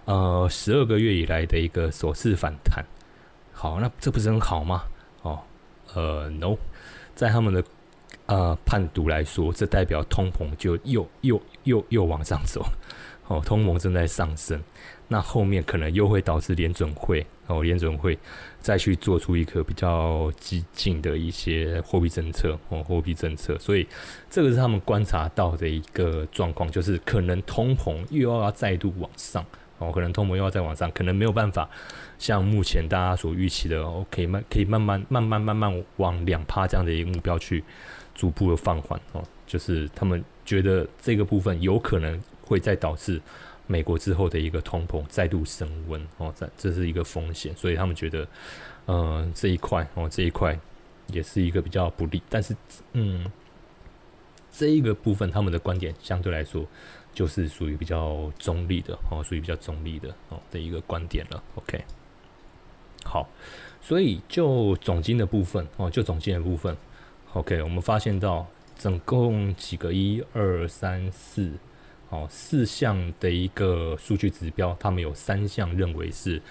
[0.05, 2.85] 呃十二个月以来的一个首次反弹。
[3.53, 4.83] 好，那这不是很好吗？
[5.23, 5.39] 哦，
[5.95, 6.55] 呃，no，
[7.15, 7.63] 在他们的
[8.27, 12.63] 呃判读来说，这代表通膨就又又又又往上走。
[13.27, 14.61] 哦，通膨正在上升，
[15.09, 18.17] 那后面可能又会导致联准会哦，联准会
[18.61, 23.85] 再去做出一个比较激进的一些货币政策哦，货币政策，所以
[24.29, 29.45] 这个是他们观察到的一个状况，就是可能通膨又要再度往上
[29.79, 31.69] 哦，可能通膨又要再往上，可能没有办法
[32.17, 37.61] 像目前大家所预期的哦，可以慢可以慢慢慢慢慢慢往两趴这样的一个目标去
[38.15, 42.17] 逐步的放缓哦，就是他们觉得这个部分有可能。
[42.47, 43.21] 会再导致
[43.67, 48.25] 美国之后的一个通膨再度升温哦，这这是一个风险，所以他们觉得，
[48.85, 50.57] 呃，这一块哦，这一块
[51.07, 52.21] 也是一个比较不利。
[52.29, 52.55] 但是，
[52.93, 53.29] 嗯，
[54.49, 56.65] 这一个部分他们的观点相对来说
[57.13, 61.43] 就是属于比较中立的哦，属于比较中立的哦的一个观点了。
[61.55, 61.83] OK，
[63.03, 63.27] 好，
[63.81, 66.77] 所以就总金的部分哦，就总金的部分
[67.33, 71.51] ，OK，我们发现到总共几个一二三四。
[72.09, 76.41] 哦，四项的一个数据指标，他们有三项认为是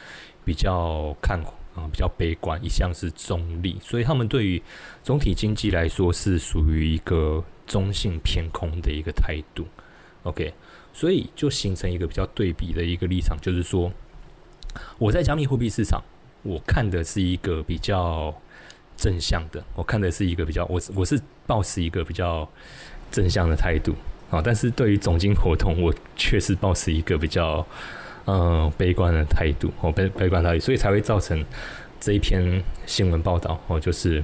[0.44, 1.40] 比较看
[1.74, 4.62] 啊，比较悲观，一项是中立，所以他们对于
[5.02, 9.66] 总体经济来说是属于一个中性偏空的一个态度。
[10.24, 10.52] OK，
[10.92, 13.90] 所以就形成一个比较对比的一个立场，就是说
[14.98, 16.02] 我在加密货币市场，
[16.42, 18.34] 我看的是一个比较
[18.94, 22.46] 正向的，我看的是一个比较，我我是保持一个比较
[23.10, 23.94] 正向的态度。
[24.30, 27.64] 啊，但是对于总经活动，我确实保持一个比较
[28.24, 31.44] 嗯悲观的态度，哦悲悲观态度，所以才会造成
[32.00, 34.22] 这一篇新闻报道，哦就是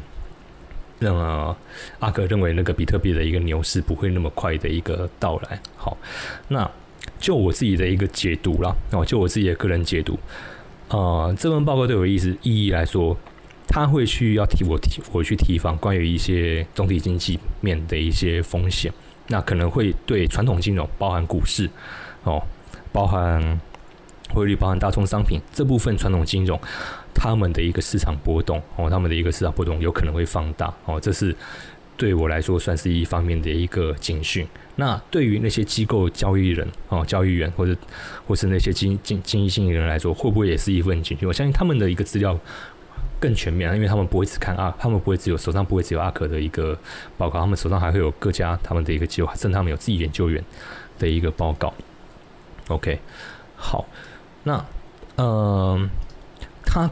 [0.98, 1.16] 让
[2.00, 5.60] 阿格认为那个比特币的一个牛市不会那么快的一个到来。
[5.76, 5.96] 好，
[6.48, 6.68] 那
[7.20, 10.18] 就我自己的一个解读啦，哦就我自己的个人解读，
[10.88, 13.16] 啊这份报告对我意思意义来说，
[13.68, 18.92] 他会去要提我提我去提防关于一些总体经济面的一些风险。
[19.28, 21.68] 那可能会对传统金融，包含股市，
[22.24, 22.42] 哦，
[22.92, 23.60] 包含
[24.34, 26.60] 汇率，包含大宗商品这部分传统金融，
[27.14, 31.34] 他们的一个市场波动，哦，他们的一个市场波动有可能会放大，哦，这是
[31.96, 34.46] 对我来说算是一方面的一个警讯。
[34.76, 37.76] 那对于那些机构交易人，哦，交易员或者
[38.26, 41.28] 或是那些经经经营性的人来说，会不会也是一份警讯？
[41.28, 42.38] 我相信他们的一个资料。
[43.22, 46.76] 更全面，因为他们不会只看阿，他们不会只有手上不会只有阿克的一个
[47.16, 50.44] 报告，他们手上还会有各家他们的一个计划，甚至他们有自己研究员
[50.98, 51.72] 的一个报告。
[52.66, 52.98] OK，
[53.54, 53.86] 好，
[54.42, 54.64] 那
[55.18, 55.88] 嗯，
[56.64, 56.90] 他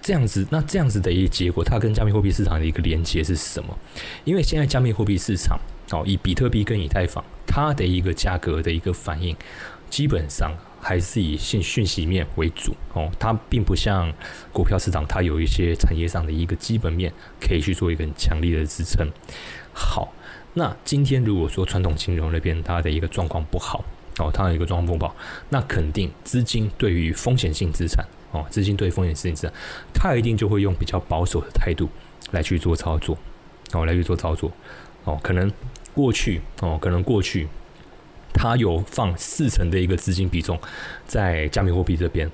[0.00, 3.76] 这样子，那这样子的一个结果，它跟加密货币市场的一个连接是什么？
[4.22, 5.58] 因为现在加密货币市场，
[5.90, 9.36] 哦，以比特币跟以太坊，它的一个价格的一个反应，
[9.90, 10.56] 基本上。
[10.88, 14.10] 还是以信讯息面为主哦，它并不像
[14.54, 19.06] 股票市场，它有一些产业上的一个基本面可以去做一个很强力的支撑。
[19.74, 20.14] 好，
[20.54, 23.84] 那今天如果说传统金融那边它的一个状况不好
[24.16, 25.14] 哦，它的一个状况不好，
[25.50, 29.52] 那肯定资金对于风险性资产哦，资金对风险性资产，
[29.92, 31.86] 它一定就会用比较保守的态度
[32.30, 33.18] 来去做操作
[33.74, 34.50] 哦，来去做操作
[35.04, 35.52] 哦，可能
[35.92, 37.46] 过去哦，可能过去。
[38.32, 40.58] 它有放四成的一个资金比重
[41.06, 42.30] 在加密货币这边，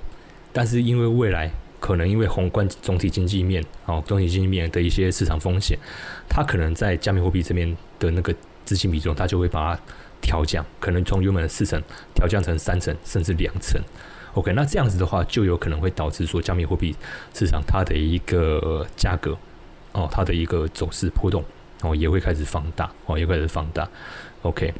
[0.53, 5.77] 但是因为未来可能因为宏观总体经济面哦，总体经济面的一些市场风险，
[6.29, 8.33] 它可能在加密货币这边的那个
[8.65, 9.81] 资金比重，它就会把它
[10.21, 11.81] 调降，可能从原本的四成
[12.13, 13.81] 调降成三成甚至两成。
[14.33, 16.95] OK，那这样子的话，就有可能会导致说加密货币
[17.33, 19.37] 市场它的一个价格
[19.93, 21.43] 哦，它的一个走势波动
[21.81, 23.87] 哦，也会开始放大哦，也会开始放大。
[24.41, 24.73] OK。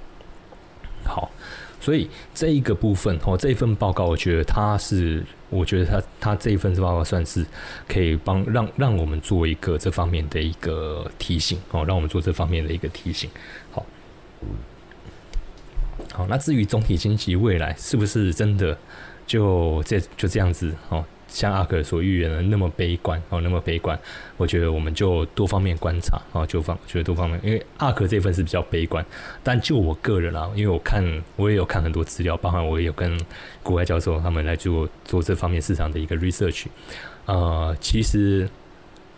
[1.05, 1.31] 好，
[1.79, 7.45] 所以这一个部分哦，这一份报告，我觉得它是，我觉得它它这一份报告算是
[7.87, 13.29] 可以帮让让我们做一个这方面的一个提醒哦，让我们做这方面的一个提醒。
[13.71, 13.85] 好，
[16.13, 18.77] 好，那至于总体经济未来是不是真的
[19.27, 21.05] 就这就这样子哦，
[21.35, 23.99] 像阿克所预言的那么悲观哦，那么悲观。
[24.37, 29.05] 我觉得我们就多方面观察啊，就方觉得多方面，因为阿克这份是比较悲观，
[29.43, 31.03] 但就我个人啊，因为我看
[31.35, 33.19] 我也有看很多资料，包含我也有跟
[33.61, 36.67] 国外教授他们来做做这方面市场的一个 research，
[37.25, 38.49] 呃，其实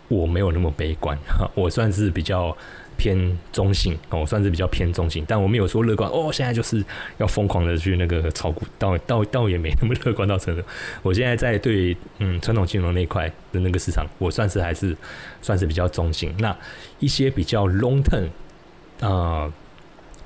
[0.08, 1.16] 我没有那么悲观，
[1.54, 2.56] 我算是比较。
[2.98, 6.30] 偏中性哦，算是比较偏中性，但我没有说乐观哦。
[6.32, 6.84] 现在就是
[7.16, 10.62] 要疯狂的去那个炒股，倒倒倒也没那么乐观到程度。
[11.02, 14.94] 我现在在对嗯传统金融那块的那个市场，我算是还是
[15.40, 16.34] 算是比较中性。
[16.38, 16.54] 那
[16.98, 18.28] 一些比较 long term
[19.00, 19.50] 啊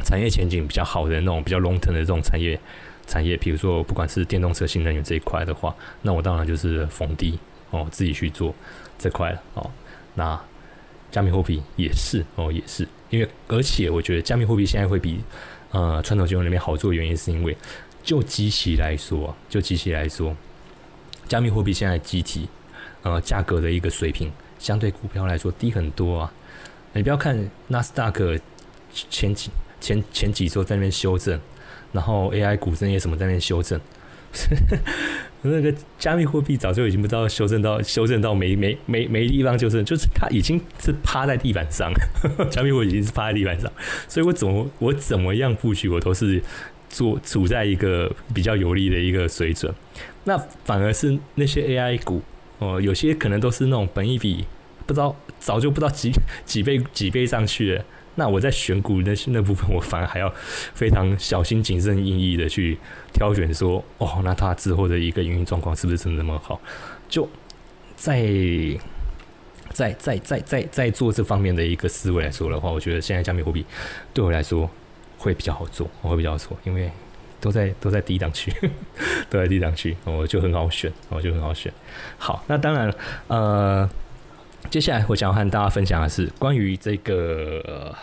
[0.03, 2.59] 产业前景比较好的那种比较 long term 的这种产业
[3.07, 7.39] 产业，比如说不管是电动车、新能源这一块的话，那我当然就是逢低
[7.71, 8.55] 哦自己去做
[8.99, 9.71] 这块了哦。
[10.15, 10.41] 那
[11.13, 15.21] 加密货币也是哦，也是，因为而且我觉得加密货币现在会比
[15.71, 17.57] 呃传统金融里面好做原因，是因为
[18.03, 20.35] 就机器来说，就机器来说，
[21.29, 22.49] 加密货币现在机体
[23.03, 26.33] 呃价格的一个水平，相对股票来说低很多啊。
[26.95, 28.39] 你不要看纳斯达克
[29.11, 31.39] 前几前前几周在那边修正，
[31.93, 33.79] 然后 AI 股这些什么在那边修正。
[35.43, 41.93] 那个加密货币早就已经不知道修正到修正到没没没没地方，就是就是它已经是趴在地板上，
[42.51, 43.71] 加密货已经是趴在地板上，
[44.09, 46.41] 所以我怎么我怎么样布局，我都是
[46.89, 49.75] 做处在一个比较有利的一个水准。
[50.25, 52.23] 那反而是那些 AI 股
[52.59, 54.47] 哦，有些可能都是那种本一比
[54.87, 56.13] 不知道早就不知道几
[56.45, 57.85] 几倍几倍上去了。
[58.15, 60.31] 那我在选股那那部分，我反而还要
[60.75, 62.79] 非常小心谨慎、翼翼的去
[63.13, 66.61] 挑选，说哦，那它之后的一个营运状况是不是真的那么好？
[67.09, 67.29] 就
[67.97, 68.23] 在
[69.71, 73.65] 在在在在在做这方面的一个思维来说的话，我觉得现在加密货币
[74.13, 74.69] 对我来说
[75.17, 76.91] 会比较好做，我会比较好做，因为
[77.41, 78.53] 都在都在低档区，
[79.31, 81.73] 都在低档区，我就很好选，我就很好选。
[82.19, 82.95] 好，那当然，
[83.29, 83.89] 呃。
[84.71, 87.95] 接下来我想要和大家分享的是关于这个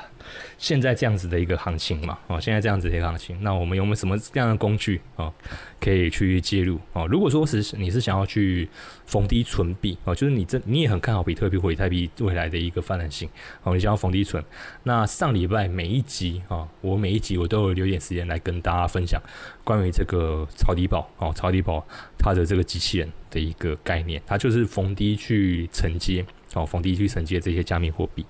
[0.59, 5.31] 现在这样子的一个行情嘛，哦，现在这样子的一个行情，那我们有没有什么这样的工具啊，
[5.79, 7.07] 可以去介入哦？
[7.07, 8.69] 如果说是你是想要去
[9.05, 13.27] 逢低存币哦，就是你这你也很看好比特币或以太币未来的一个发展性
[13.63, 14.43] 哦，你想要逢低存，
[14.83, 19.21] 那上礼拜每一集啊，我每一集我都有留点时间来跟大家分享
[19.63, 21.81] 关于这个超低保哦，超低保
[22.17, 26.25] 它的这个机器人的一个概念，它就是逢低去承接。
[26.55, 28.25] 哦，逢低去承接这些加密货币。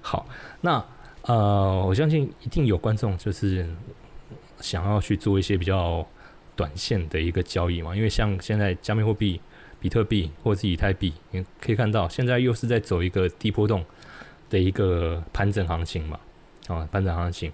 [0.00, 0.24] 好，
[0.60, 0.82] 那
[1.26, 3.66] 呃，我相信一定有观众就是
[4.60, 6.06] 想要去做一些比较
[6.54, 9.40] 短线的一个交易嘛，因为像现在加密货币、
[9.80, 13.82] 比特币或者是以太币，你可以看到现在又是在走一个低波动
[14.50, 16.20] 的一个盘整行情嘛，
[16.68, 17.50] 啊，盘整行情。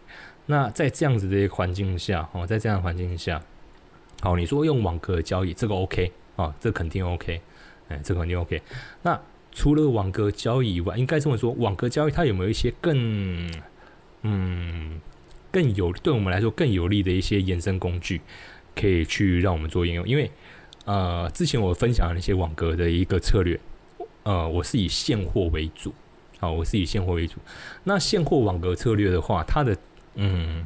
[0.46, 3.40] 那在这样子的一个环境下，哦，在这样的环境下，
[4.20, 7.40] 好，你说用网格交易，这个 OK 啊，这肯定 OK，
[7.88, 8.60] 哎，这个肯定 OK。
[9.02, 9.20] 那
[9.52, 13.50] 除了网格交易以外，应该这么说，网格交易它有没有一些更
[14.22, 15.00] 嗯
[15.50, 18.20] 更有对我们来说更有利的一些衍生工具，
[18.76, 20.08] 可以去让我们做应用？
[20.08, 20.30] 因为
[20.84, 23.58] 呃，之前我分享的那些网格的一个策略，
[24.22, 25.92] 呃，我是以现货为主，
[26.38, 27.36] 好，我是以现货为主。
[27.84, 29.76] 那现货网格策略的话，它的
[30.14, 30.64] 嗯，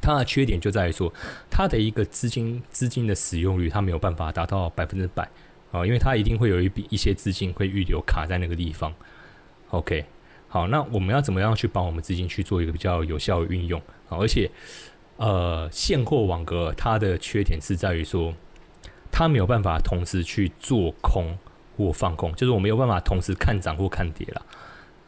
[0.00, 1.12] 它的缺点就在于说，
[1.50, 5.28] 它的一个资金资金的使用率，它没有办法达到百分之百。
[5.72, 8.92] 啊，因为它一定会有一笔一些资金会预留卡在那个地方。
[9.70, 10.04] OK，
[10.46, 13.80] 好，那我们要怎么样去帮我们资金去做一个比较有效的运用？
[14.06, 14.50] 好，而且
[15.16, 18.34] 呃，现货网格它的缺点是在于说，
[19.10, 21.38] 它没有办法同时去做空
[21.78, 24.42] 或放空，就是我没有办法同时看涨或看跌了。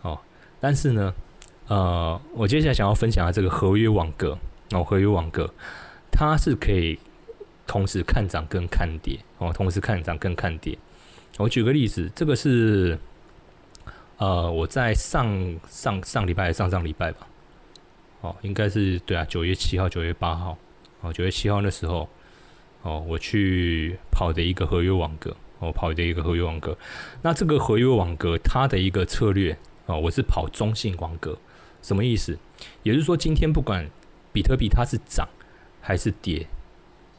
[0.00, 0.18] 哦，
[0.59, 1.14] 但是呢，
[1.68, 4.38] 呃，我接下来想要分享的这个合约网格，
[4.72, 5.53] 哦，合约网格
[6.11, 6.98] 它是可以。
[7.66, 10.79] 同时看涨跟看跌哦，同时看涨跟看跌。
[11.38, 12.98] 我举个例子，这个是
[14.18, 17.27] 呃，我在上上上礼拜上上礼拜吧，
[18.20, 20.57] 哦，应该是对啊，九月七号、九月八号，
[21.00, 22.09] 哦，九月七号那时候，
[22.83, 26.79] 哦，我去跑的一个合约网格，哦，跑的一个合约网格。
[27.22, 31.37] 那这个合约网格它的一个策略，哦，我是跑中性网格，
[31.83, 32.38] 什么意思？
[32.85, 33.90] 也就是说，今天不管
[34.33, 35.29] 比特币它是涨
[35.81, 36.46] 还是跌。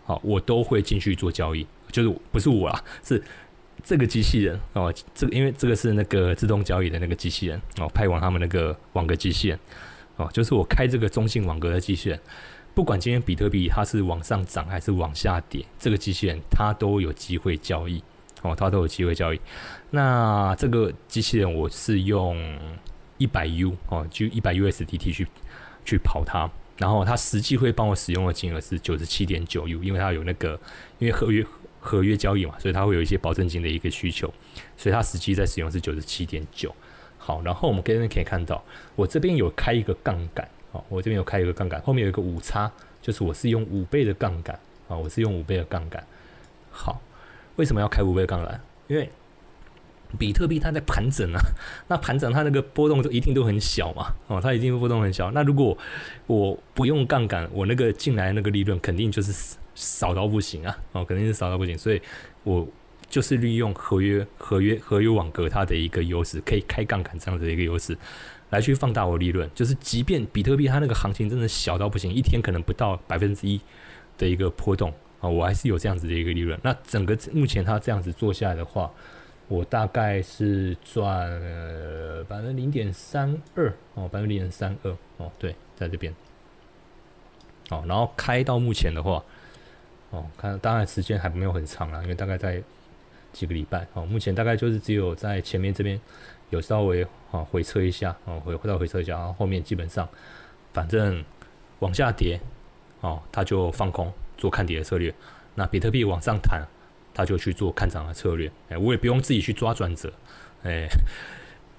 [0.05, 3.21] 好，我都会进去做交易，就是不是我啊，是
[3.83, 4.93] 这个机器人哦。
[5.15, 9.59] 这个因为这个是那个自动交易的那个机器人哦，派往他们那个网格机器人
[10.17, 12.19] 哦，就是我开这个中性网格的机器人，
[12.75, 18.03] 不管今天比特币它是往上涨还是往下跌，这个机器人它都有机会交易
[18.43, 19.41] 哦，它都有机会交易。
[19.89, 22.37] 那这个机器人我是用
[23.17, 25.27] 一百 U 哦，就一百 USDT 去
[25.83, 26.47] 去跑它。
[26.77, 30.59] 然后它实际会帮我使用的金额是九十七点九 U，因为它有那个，
[30.99, 31.45] 因为合约
[31.79, 34.33] 合约交易嘛，所以它会有一些保证金的一个需求，
[34.75, 36.73] 所以它实际在使用是九十七点九。
[37.17, 38.63] 好，然后我们这边可以看到，
[38.95, 42.71] 我这边有开一个杠杆，好，我这边有开一个杠杆，后面有一个五叉，
[43.01, 46.03] 就是我是用五倍的杠杆，啊，我是用五倍的杠杆。
[46.69, 47.01] 好，
[47.55, 48.61] 为什么要开五倍的杠杆？
[48.87, 49.09] 因为
[50.15, 51.39] 比特币它在盘整啊，
[51.87, 55.31] 那盘整它那个波动就一定都很小嘛，哦，它一定波动很小。
[55.31, 55.77] 那如果
[56.27, 61.77] 我不用杠杆，我那个进来那个利润肯定就是少到不行啊，哦，肯定是少到不行。
[61.77, 62.01] 所以
[62.43, 62.67] 我
[63.09, 67.97] 就是利用合约、合约、合约网格它的一个优势，可以开杠杆这样子的一个优势，
[68.49, 69.49] 来去放大我利润。
[69.53, 73.61] 就是即便比特币它那个行情真的小到不行，一天可能不到百分之一
[74.17, 76.59] 的一个波动啊，我还是有这样子的一个利润。
[76.63, 78.91] 那整个目前它这样子做下来的话，
[79.47, 81.29] 我大概是赚
[82.27, 86.13] 百分之零点三二哦，百分之零点三二哦，对，在这边。
[87.69, 89.23] 哦，然后开到目前的话，
[90.09, 92.61] 哦，看当然时间还没有很长啦，因为大概在
[93.33, 95.99] 几个礼拜哦，目前大概就是只有在前面这边
[96.49, 100.07] 有稍微哦回撤一下哦，回回到回撤一下，然后后面基本上
[100.73, 101.23] 反正
[101.79, 102.39] 往下跌
[103.01, 105.13] 哦，它就放空做看跌的策略，
[105.53, 106.65] 那比特币往上弹。
[107.15, 110.13] 他就去做看涨的策略，哎，我也不用自己去抓转折，
[110.63, 110.87] 哎，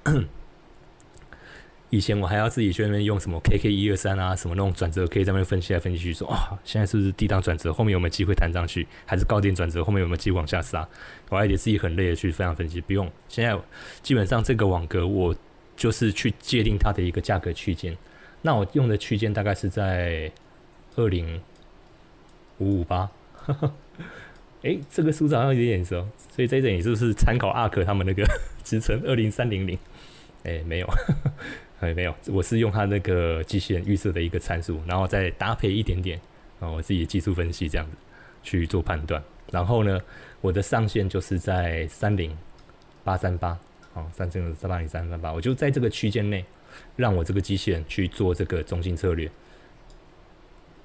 [1.90, 10.88] 以前我还要自己去那边用什么 KK 一二三啊，什么那种转折，可以在那边分析来分析去，说啊，现在是不是低档转折，后面有没有机会弹上去，还是高点转折，后面有没有机会往下杀？
[11.28, 13.08] 我还得自己很累的去非常分析，不用。
[13.28, 13.56] 现在
[14.02, 15.36] 基本上这个网格，我
[15.76, 17.96] 就是去界定它的一个价格区间，
[18.42, 20.32] 那我用的区间大概是在
[20.96, 21.40] 二零
[22.58, 23.08] 五五八。
[24.66, 26.04] 哎，这个数字好像有点眼熟，
[26.34, 28.26] 所以这一点也就是参考阿克他们那个
[28.64, 29.78] 支撑二零三零零。
[30.42, 30.88] 哎，没有，
[31.78, 36.20] 哎，没有，我是用它那个机器人预设的一个参数，然后再搭配一点点
[36.58, 37.96] 啊，我自己的技术分析这样子
[38.42, 39.22] 去做判断。
[39.52, 40.00] 然后呢，
[40.40, 42.36] 我的上限就是在三零
[43.04, 43.56] 八三八，
[43.94, 46.44] 哦，三零三八零三三八，我就在这个区间内，
[46.96, 49.30] 让我这个机器人去做这个中心策略。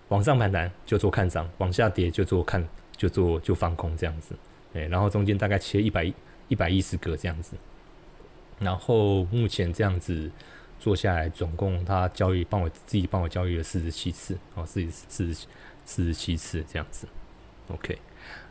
[0.10, 2.64] 往上反弹就做看涨，往下跌就做看。
[3.02, 4.36] 就做就放空这样子，
[4.76, 6.14] 哎，然后中间大概切一百
[6.49, 7.56] 一百一十个这样子，
[8.60, 10.30] 然后目前这样子
[10.80, 15.34] 做下来，总共他交易帮我自己帮我交易了四十七次，哦，四四
[15.84, 17.08] 四十七次这样子
[17.70, 17.97] ，OK，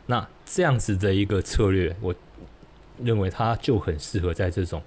[0.05, 2.13] 那这样子的一个策略，我
[3.01, 4.83] 认为它就很适合在这种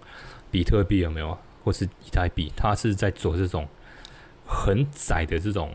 [0.51, 3.67] 比特币有没有，或是以太币，它是在做这种
[4.47, 5.75] 很窄的这种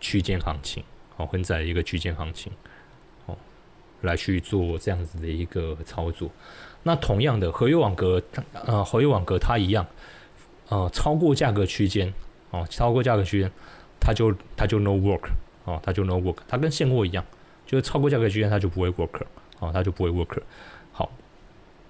[0.00, 0.82] 区间行情，
[1.16, 2.50] 哦，很窄的一个区间行情。
[4.02, 6.30] 来去做这样子的一个操作，
[6.84, 8.22] 那同样的合约网格，
[8.64, 9.84] 呃，合约网格它一样，
[10.68, 12.12] 呃，超过价格区间，
[12.50, 13.50] 哦，超过价格区间，
[14.00, 15.28] 它就它就 no work，
[15.64, 17.24] 哦，它就 no work，它跟现货一样，
[17.66, 19.22] 就是超过价格区间它就不会 work，
[19.58, 20.40] 哦，它就不会 work。
[20.92, 21.10] 好，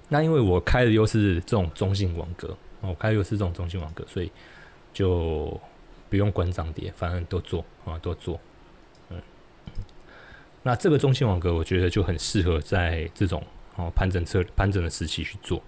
[0.08, 4.32] 那因为我开的又是这种中性网格，我开的又是这种中性网格，所以
[4.94, 5.60] 就
[6.08, 8.40] 不用管涨跌，反正都做啊，都做。
[10.62, 13.42] 那这个中心网格，我觉得就很适合在这种
[13.76, 15.62] 哦盘整测盘整的时期去做。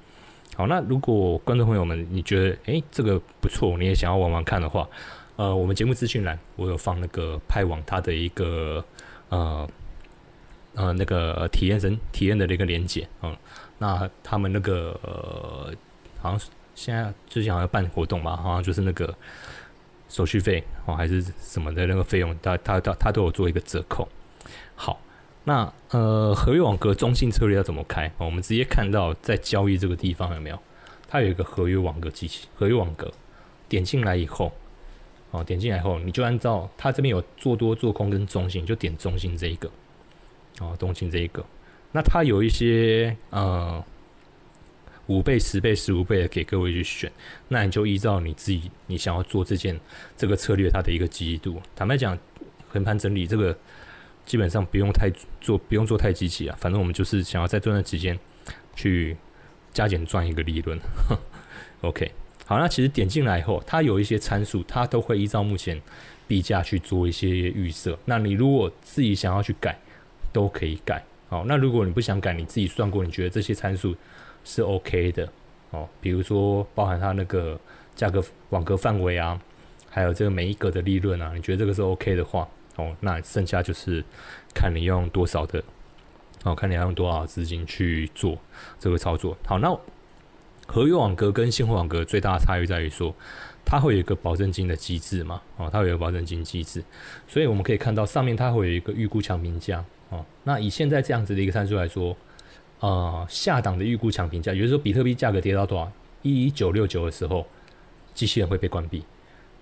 [0.56, 4.86] 好，那如果观众朋友们你觉得诶这个不错，你也想要玩玩看的话，
[5.36, 8.84] 呃，我们节目资讯栏我有放那个派网它的一个
[9.28, 9.66] 呃
[10.74, 13.34] 呃那个体验生体验的那个连接嗯，
[13.78, 15.72] 那他们那个
[16.20, 19.14] 好像现在最近好像办活动吧，好像就是那个
[20.08, 24.06] 手续费哦还是什么的那个费用，他他他他都有做一个折扣。
[24.82, 24.98] 好，
[25.44, 28.10] 那呃，合约网格中性策略要怎么开？
[28.16, 30.58] 我们直接看到在交易这个地方有没有？
[31.06, 33.12] 它有一个合约网格机器，合约网格
[33.68, 34.50] 点进来以后，
[35.32, 39.70] 哦，点进来以后你就按照它这边有做多、做空跟中性，就点中性这一个，
[40.60, 41.44] 哦，中性这一个。
[41.92, 43.84] 那它有一些呃
[45.08, 47.12] 五倍、十倍、十五倍的给各位去选，
[47.48, 49.78] 那你就依照你自己你想要做这件
[50.16, 51.60] 这个策略它的一个记忆度。
[51.76, 52.16] 坦白讲，
[52.70, 53.54] 横盘整理这个。
[54.30, 55.10] 基本上不用太
[55.40, 56.56] 做，不用做太积极啊。
[56.60, 58.16] 反正我们就是想要在这段时间
[58.76, 59.16] 去
[59.72, 60.78] 加减赚一个利润。
[61.82, 62.12] OK，
[62.46, 65.82] 好，那其实点进来以后，它有一些参数，它都会依照目前
[66.28, 67.98] 币价去做一些预设。
[68.04, 69.76] 那你如果自己想要去改，
[70.32, 71.02] 都可以改。
[71.28, 73.96] 好，那如果你不想改，你自己算过，你觉得这些参数
[74.44, 75.28] 是 OK 的
[75.72, 75.88] 哦。
[76.00, 77.58] 比如说包含它那个
[77.96, 79.40] 价格网格范围啊，
[79.88, 82.48] 还有这个每一格的利润啊，你觉得这个是 OK 的话。
[82.76, 84.04] 哦，那剩下就是
[84.54, 85.62] 看你用多少的，
[86.44, 88.38] 哦，看你要用多少资金去做
[88.78, 89.36] 这个操作。
[89.44, 89.78] 好，那
[90.66, 93.14] 合约网格跟现货网格最大的差异在于说，
[93.64, 96.82] 它会有一个保证金的机制嘛，哦，它会有保证金机制，
[97.26, 100.24] 所以我们可以看到上面它会有一个预估强评价，哦。
[100.44, 102.16] 那以现在这样子的一个参数来说，
[102.78, 105.90] 呃，下档的预估强评价，也就是说比特币价格跌到多少
[106.22, 107.44] 一一九六九的时候，
[108.14, 109.04] 机器人会被关闭。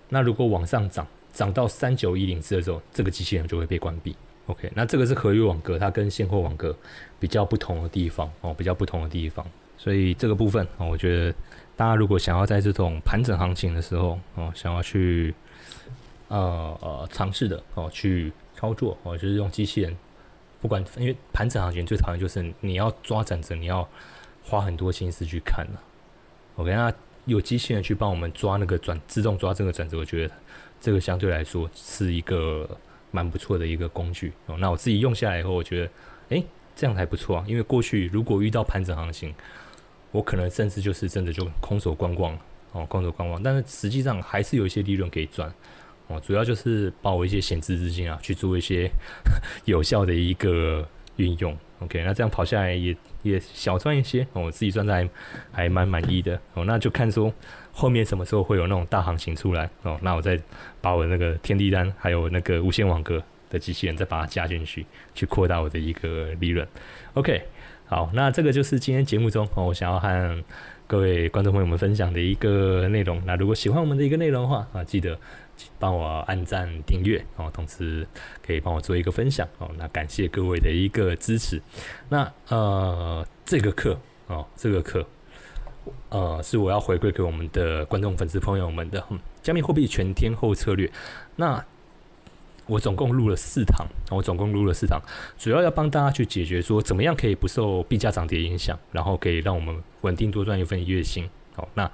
[0.09, 4.15] 那如果往上涨，涨到三九一零四的时候，这个机器人就会被关闭。
[4.47, 6.75] OK，那这个是合约网格，它跟现货网格
[7.19, 9.45] 比较不同的地方哦，比较不同的地方。
[9.77, 11.31] 所以这个部分哦，我觉得
[11.75, 15.33] 大家如果想要在这种盘整行情的时候哦，想要去
[16.27, 19.95] 呃呃尝试的哦去操作哦，就是用机器人，
[20.59, 23.87] 不管因为盘整行情最讨厌就是你要抓转折，你要
[24.43, 25.83] 花很多心思去看了。
[26.55, 26.91] OK，那
[27.25, 30.33] 有机器人去帮我们抓那个转自动抓这个转折，我觉得
[30.79, 32.69] 这个相对来说是一个。
[33.11, 35.89] 蛮不错的一个工具哦，那我自己用下来以后，我觉得，
[36.29, 37.45] 诶，这样还不错啊。
[37.47, 39.33] 因为过去如果遇到盘整行情，
[40.11, 42.37] 我可能甚至就是真的就空手观望
[42.71, 43.41] 哦，空手观望。
[43.41, 45.51] 但是实际上还是有一些利润可以赚
[46.05, 48.87] 哦，主要就是把我一些闲置资金啊去做一些
[49.65, 51.57] 有效的一个运用。
[51.79, 55.09] OK，那这样跑下来也也小赚一些哦，我自己赚的还
[55.51, 56.63] 还蛮满意的哦。
[56.63, 57.33] 那就看说
[57.79, 60.37] 后面什么时候会有那种大行情出来哦，那我再
[60.81, 66.67] 把我那个天地单还有那个无线网格的机器人再把它加进去，去扩大我的一个利润。
[67.13, 67.41] OK，
[67.85, 70.43] 好，那这个就是今天节目中哦，我想要和
[70.87, 73.21] 各位观众朋友们分享的一个内容。
[73.25, 75.17] 那如果喜欢我们的一个内容的话啊，记得。
[75.77, 78.07] 帮我按赞订阅哦，同时
[78.41, 79.69] 可以帮我做一个分享哦。
[79.77, 81.61] 那感谢各位的一个支持。
[82.07, 85.05] 那呃，这个课哦，这个课
[86.09, 89.03] 呃，是我要回馈给我们的观众粉丝朋友们的
[89.41, 90.91] 加密货币全天候策略。
[91.35, 91.63] 那
[92.67, 95.01] 我总共录了四堂，我总共录了四堂，
[95.37, 101.29] 主要要帮大家去解决说，怎么样可以不受币价涨跌影响，然后可以让我们稳定多赚一份月薪。
[101.55, 101.91] 好，那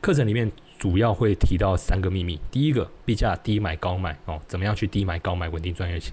[0.00, 0.50] 课程里面。
[0.76, 6.12] 主要会提到三个秘密：第一个，币价低买高卖哦，怎么样去低买高买稳定赚月薪；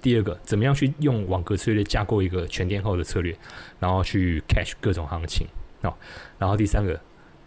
[0.00, 3.36] 第二个，怎么样去用网格策略架构一个全天候的策略，
[3.78, 5.46] 然后去 catch 各种行情
[5.82, 5.90] 哦；
[6.38, 7.00] 然后第三个，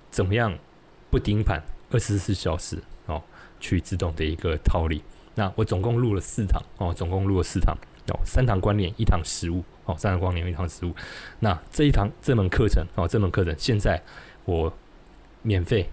[0.10, 0.58] 怎么样
[1.10, 1.62] 不盯盘
[1.92, 3.22] 二十四小时哦，
[3.60, 5.04] 去自动的一个套利。
[5.36, 7.76] 那我总共录了四堂哦，总共录了四堂
[8.08, 10.94] 哦，三堂关联，一堂实物哦，三堂关联，一堂实物。
[11.40, 14.02] 那这一堂这门课程哦，这门课程现在
[14.46, 14.74] 我
[15.42, 15.90] 免费。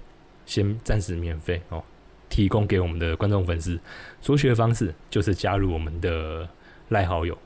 [0.46, 1.82] 先暂时免费哦，
[2.28, 3.80] 提供给我们的观众粉丝。
[4.20, 6.48] 所学的方式就是加入我们的
[6.90, 7.36] 赖好友。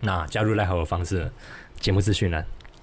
[0.00, 1.30] 那加入赖好友方式呢，
[1.78, 2.42] 节目资讯栏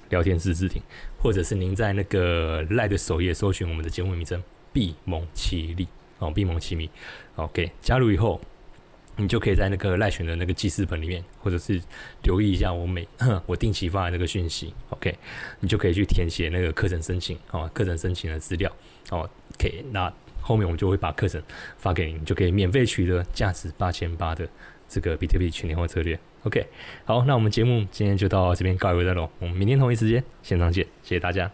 [0.09, 0.79] 聊天室置顶，
[1.21, 4.41] 或者是您在那个赖的首页搜寻我们的节目名称
[4.73, 5.87] “闭蒙奇力”
[6.19, 6.89] 哦，“闭蒙奇密
[7.35, 8.39] ”OK，加入以后。
[9.21, 11.77] 你就可以在那个赖群的那个记事本里面，或者是
[12.23, 13.05] 留意一下我每
[13.45, 15.13] 我定期发的那个讯息，OK，
[15.59, 18.71] 你就可以去填写那个课程申请哦，课程申请的资料。
[19.09, 20.09] 哦，OK，那
[20.39, 21.43] 后面我们就会把课程
[21.77, 24.47] 发给你，你就可以免费取得价值八千八的
[24.89, 26.65] 这个比特币全年化策略，OK，
[27.05, 31.49] 好，那我们节目今天就到这边告一段落，我们明天同一时间现场见，谢谢大家。